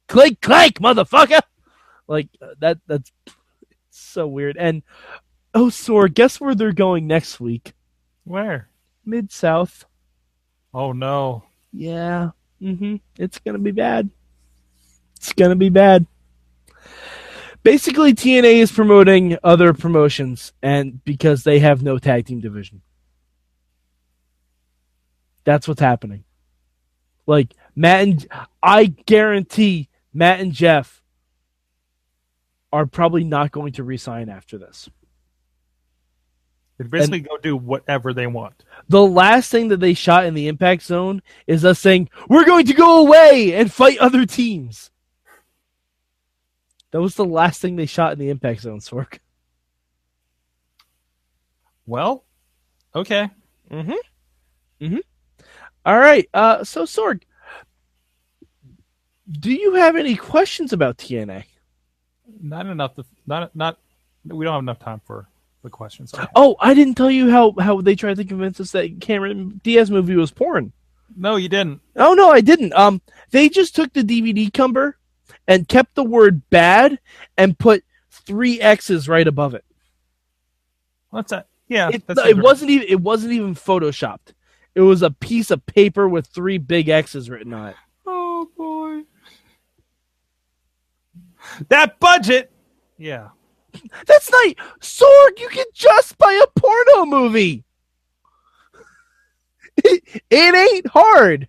Clink 0.07 0.41
clank, 0.41 0.79
motherfucker. 0.79 1.41
Like 2.07 2.29
uh, 2.41 2.53
that 2.59 2.79
that's 2.87 3.11
so 3.89 4.27
weird. 4.27 4.57
And 4.57 4.83
oh 5.53 5.67
Sorg, 5.67 6.13
guess 6.13 6.39
where 6.39 6.55
they're 6.55 6.73
going 6.73 7.07
next 7.07 7.39
week? 7.39 7.73
Where? 8.23 8.69
Mid 9.05 9.31
South. 9.31 9.85
Oh 10.73 10.91
no. 10.91 11.43
Yeah. 11.71 12.31
Mm-hmm. 12.61 12.97
It's 13.17 13.39
gonna 13.39 13.59
be 13.59 13.71
bad. 13.71 14.09
It's 15.17 15.33
gonna 15.33 15.55
be 15.55 15.69
bad. 15.69 16.05
Basically, 17.63 18.13
TNA 18.13 18.55
is 18.55 18.71
promoting 18.71 19.37
other 19.43 19.73
promotions, 19.73 20.51
and 20.61 21.03
because 21.05 21.43
they 21.43 21.59
have 21.59 21.81
no 21.81 21.97
tag 21.97 22.25
team 22.25 22.41
division, 22.41 22.81
that's 25.45 25.67
what's 25.67 25.79
happening. 25.79 26.25
Like 27.25 27.53
Matt 27.75 28.03
and 28.03 28.27
I 28.61 28.85
guarantee 28.85 29.89
Matt 30.13 30.41
and 30.41 30.51
Jeff 30.51 31.01
are 32.73 32.85
probably 32.85 33.23
not 33.23 33.51
going 33.51 33.73
to 33.73 33.83
resign 33.83 34.29
after 34.29 34.57
this. 34.57 34.89
They 36.77 36.85
basically 36.85 37.19
go 37.21 37.37
do 37.37 37.55
whatever 37.55 38.13
they 38.13 38.27
want. 38.27 38.63
The 38.89 39.05
last 39.05 39.51
thing 39.51 39.67
that 39.69 39.79
they 39.79 39.93
shot 39.93 40.25
in 40.25 40.33
the 40.33 40.47
impact 40.47 40.81
zone 40.81 41.21
is 41.45 41.63
us 41.63 41.79
saying, 41.79 42.09
We're 42.27 42.45
going 42.45 42.65
to 42.65 42.73
go 42.73 43.05
away 43.05 43.53
and 43.53 43.71
fight 43.71 43.99
other 43.99 44.25
teams. 44.25 44.89
That 46.93 47.01
was 47.01 47.15
the 47.15 47.25
last 47.25 47.59
thing 47.59 47.75
they 47.75 47.87
shot 47.87 48.13
in 48.13 48.19
the 48.19 48.29
impact 48.29 48.61
zone, 48.61 48.79
Sorg. 48.79 49.17
Well, 51.87 52.23
okay. 52.93 53.29
Mm-hmm. 53.71 54.85
Mm-hmm. 54.85 54.97
All 55.87 55.97
right. 55.97 56.29
Uh 56.35 56.63
so 56.63 56.83
Sorg, 56.83 57.23
do 59.29 59.51
you 59.51 59.73
have 59.73 59.95
any 59.95 60.15
questions 60.15 60.71
about 60.71 60.97
TNA? 60.97 61.45
Not 62.39 62.67
enough 62.67 62.93
to 62.95 63.05
not 63.25 63.55
not 63.55 63.79
we 64.23 64.45
don't 64.45 64.53
have 64.53 64.63
enough 64.63 64.79
time 64.79 65.01
for 65.03 65.27
the 65.63 65.71
questions. 65.71 66.13
Oh, 66.35 66.55
I 66.59 66.75
didn't 66.75 66.93
tell 66.93 67.09
you 67.09 67.31
how 67.31 67.55
how 67.59 67.81
they 67.81 67.95
tried 67.95 68.17
to 68.17 68.23
convince 68.23 68.59
us 68.59 68.71
that 68.71 69.01
Cameron 69.01 69.59
Diaz 69.63 69.89
movie 69.89 70.15
was 70.15 70.29
porn. 70.29 70.71
No, 71.17 71.37
you 71.37 71.49
didn't. 71.49 71.81
Oh 71.95 72.13
no, 72.13 72.29
I 72.29 72.41
didn't. 72.41 72.73
Um, 72.73 73.01
they 73.31 73.49
just 73.49 73.75
took 73.75 73.93
the 73.93 74.03
DVD 74.03 74.53
cover 74.53 74.99
and 75.47 75.67
kept 75.67 75.95
the 75.95 76.03
word 76.03 76.49
"bad" 76.49 76.99
and 77.37 77.57
put 77.57 77.83
three 78.11 78.59
X's 78.61 79.07
right 79.07 79.27
above 79.27 79.53
it. 79.53 79.65
What's 81.09 81.31
that? 81.31 81.47
Yeah, 81.67 81.89
It, 81.93 82.05
that's 82.07 82.25
it 82.25 82.37
wasn't 82.37 82.71
even 82.71 82.87
it 82.87 82.99
wasn't 82.99 83.33
even 83.33 83.55
photoshopped. 83.55 84.33
It 84.75 84.81
was 84.81 85.01
a 85.01 85.11
piece 85.11 85.51
of 85.51 85.65
paper 85.65 86.07
with 86.07 86.27
three 86.27 86.57
big 86.57 86.89
X's 86.89 87.29
written 87.29 87.53
on 87.53 87.69
it. 87.69 87.75
Oh 88.05 88.49
boy, 88.57 89.01
that 91.69 91.99
budget. 91.99 92.51
Yeah, 92.97 93.29
That's 94.07 94.31
not 94.31 94.55
Sorg. 94.79 95.39
You 95.39 95.49
can 95.49 95.65
just 95.73 96.17
buy 96.17 96.39
a 96.43 96.59
porno 96.59 97.05
movie. 97.05 97.63
It, 99.75 100.03
it 100.29 100.55
ain't 100.55 100.87
hard. 100.87 101.47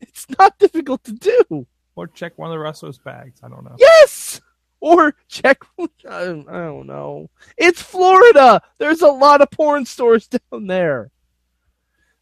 It's 0.00 0.26
not 0.40 0.58
difficult 0.58 1.04
to 1.04 1.12
do. 1.12 1.68
Or 1.96 2.06
check 2.06 2.36
one 2.38 2.48
of 2.50 2.52
the 2.52 2.58
wrestlers' 2.58 2.98
bags. 2.98 3.40
I 3.42 3.48
don't 3.48 3.64
know. 3.64 3.76
Yes. 3.78 4.40
Or 4.80 5.14
check. 5.28 5.58
I 5.78 6.24
don't, 6.24 6.48
I 6.48 6.64
don't 6.64 6.86
know. 6.86 7.30
It's 7.56 7.80
Florida. 7.82 8.60
There's 8.78 9.02
a 9.02 9.08
lot 9.08 9.40
of 9.40 9.50
porn 9.50 9.84
stores 9.86 10.26
down 10.50 10.66
there. 10.66 11.10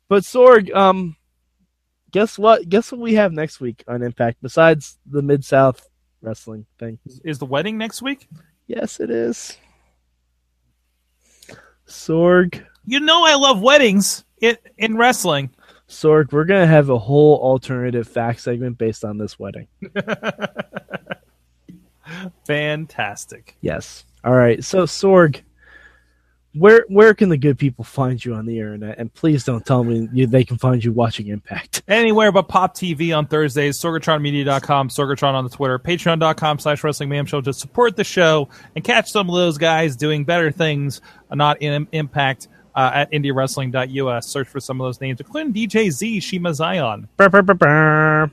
But 0.09 0.25
Sorg, 0.25 0.75
um, 0.75 1.17
guess 2.11 2.39
what? 2.39 2.69
Guess 2.69 2.93
what 2.93 3.01
we 3.01 3.15
have 3.15 3.33
next 3.33 3.61
week 3.61 3.85
on 3.87 4.03
Impact 4.03 4.39
besides 4.43 4.99
the 5.07 5.23
Mid 5.23 5.45
South 5.45 5.89
wrestling 6.21 6.67
thing? 6.79 6.99
Is, 7.07 7.21
is 7.25 7.39
the 7.39 7.47
wedding 7.47 7.79
next 7.79 8.03
week? 8.03 8.29
Yes, 8.67 9.01
it 9.01 9.11
is. 9.11 9.57
Sorg, 11.87 12.65
You 12.85 13.01
know 13.01 13.25
I 13.25 13.35
love 13.35 13.61
weddings 13.61 14.25
in 14.41 14.57
in 14.79 14.97
wrestling. 14.97 15.51
Sorg, 15.90 16.33
we're 16.33 16.44
gonna 16.44 16.68
have 16.68 16.88
a 16.88 16.98
whole 16.98 17.38
alternative 17.40 18.09
fact 18.09 18.40
segment 18.40 18.79
based 18.79 19.05
on 19.05 19.18
this 19.18 19.38
wedding. 19.38 19.66
Fantastic. 22.46 23.57
Yes. 23.61 24.05
All 24.24 24.35
right. 24.35 24.62
So 24.62 24.85
Sorg, 24.85 25.42
where 26.55 26.85
where 26.88 27.12
can 27.12 27.29
the 27.29 27.37
good 27.37 27.59
people 27.59 27.85
find 27.85 28.24
you 28.24 28.35
on 28.35 28.46
the 28.46 28.57
internet? 28.59 28.98
And 28.98 29.12
please 29.12 29.44
don't 29.44 29.66
tell 29.66 29.83
me 29.83 30.09
you, 30.12 30.29
they 30.29 30.44
can 30.44 30.59
find 30.59 30.83
you 30.83 30.92
watching 30.92 31.26
Impact. 31.26 31.83
Anywhere 31.88 32.31
but 32.31 32.44
Pop 32.44 32.76
TV 32.76 33.16
on 33.16 33.26
Thursdays, 33.26 33.81
SorgatronMedia.com, 33.81 34.90
Sorgatron 34.90 35.35
on 35.35 35.42
the 35.42 35.50
Twitter, 35.50 35.81
Patreon.com 35.81 36.61
slash 36.61 36.85
Wrestling 36.85 37.09
Mayhem 37.09 37.26
Show 37.26 37.40
to 37.40 37.53
support 37.53 37.96
the 37.96 38.05
show 38.05 38.48
and 38.76 38.85
catch 38.85 39.11
some 39.11 39.29
of 39.29 39.35
those 39.35 39.59
guys 39.59 39.96
doing 39.96 40.24
better 40.24 40.53
things, 40.53 41.00
not 41.33 41.61
in 41.61 41.88
Impact, 41.90 42.46
uh, 42.75 42.91
at 42.95 43.13
IndieWrestling.us. 43.13 44.27
Search 44.27 44.49
for 44.49 44.61
some 44.61 44.81
of 44.81 44.87
those 44.87 45.01
names, 45.01 45.21
including 45.21 45.53
DJ 45.53 45.91
Z, 45.91 46.21
Shima 46.21 46.51
Xion. 46.51 47.09
Brr, 47.17 47.29
brr, 47.29 47.43
brr, 47.43 47.55
brr. 47.55 48.31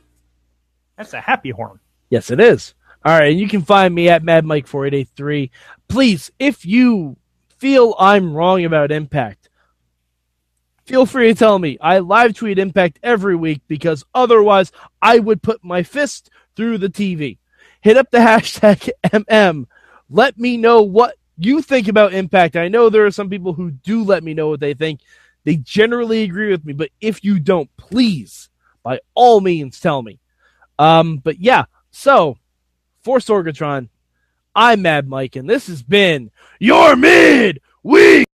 That's 0.98 1.14
a 1.14 1.22
happy 1.22 1.52
horn. 1.52 1.80
Yes, 2.10 2.32
it 2.32 2.40
is. 2.40 2.74
All 3.06 3.18
right, 3.18 3.32
and 3.32 3.40
you 3.40 3.48
can 3.48 3.62
find 3.62 3.94
me 3.94 4.10
at 4.10 4.24
Mad 4.24 4.44
Mike 4.44 4.68
four 4.68 4.86
eight 4.86 4.94
eight 4.94 5.10
three. 5.16 5.52
Please, 5.88 6.32
if 6.40 6.66
you 6.66 7.16
feel 7.58 7.96
I'm 8.00 8.34
wrong 8.34 8.66
about 8.66 8.92
Impact, 8.92 9.50
feel 10.86 11.06
free 11.06 11.28
to 11.28 11.36
tell 11.38 11.60
me. 11.60 11.78
I 11.80 12.00
live 12.00 12.34
tweet 12.34 12.60
Impact 12.60 13.00
every 13.04 13.36
week 13.36 13.62
because 13.68 14.04
otherwise 14.14 14.72
I 15.02 15.20
would 15.20 15.42
put 15.42 15.64
my 15.64 15.84
fist 15.84 16.30
through 16.56 16.80
the 16.80 16.90
TV. 16.90 17.38
Hit 17.82 17.98
up 17.98 18.10
the 18.12 18.18
hashtag 18.20 18.90
MM. 19.06 19.68
Let 20.10 20.38
me 20.38 20.58
know 20.58 20.82
what 20.82 21.16
you 21.38 21.62
think 21.62 21.88
about 21.88 22.14
Impact. 22.14 22.56
I 22.56 22.68
know 22.68 22.90
there 22.90 23.06
are 23.06 23.12
some 23.12 23.30
people 23.30 23.54
who 23.54 23.72
do 23.72 24.04
let 24.04 24.24
me 24.24 24.34
know 24.34 24.50
what 24.50 24.60
they 24.60 24.74
think. 24.74 25.02
They 25.44 25.58
generally 25.58 26.24
agree 26.24 26.52
with 26.52 26.66
me, 26.66 26.74
but 26.74 26.90
if 27.00 27.24
you 27.24 27.40
don't, 27.40 27.70
please, 27.78 28.50
by 28.84 29.00
all 29.14 29.40
means, 29.40 29.80
tell 29.80 30.02
me. 30.02 30.20
Um, 30.78 31.18
but 31.18 31.40
yeah, 31.40 31.66
so 31.92 32.38
for 33.02 33.20
Sorgatron, 33.20 33.90
I'm 34.56 34.82
Mad 34.82 35.08
Mike, 35.08 35.36
and 35.36 35.50
this 35.50 35.68
has 35.68 35.84
been 35.84 36.32
your 36.60 36.96
mid 36.96 37.62
week 37.84 38.28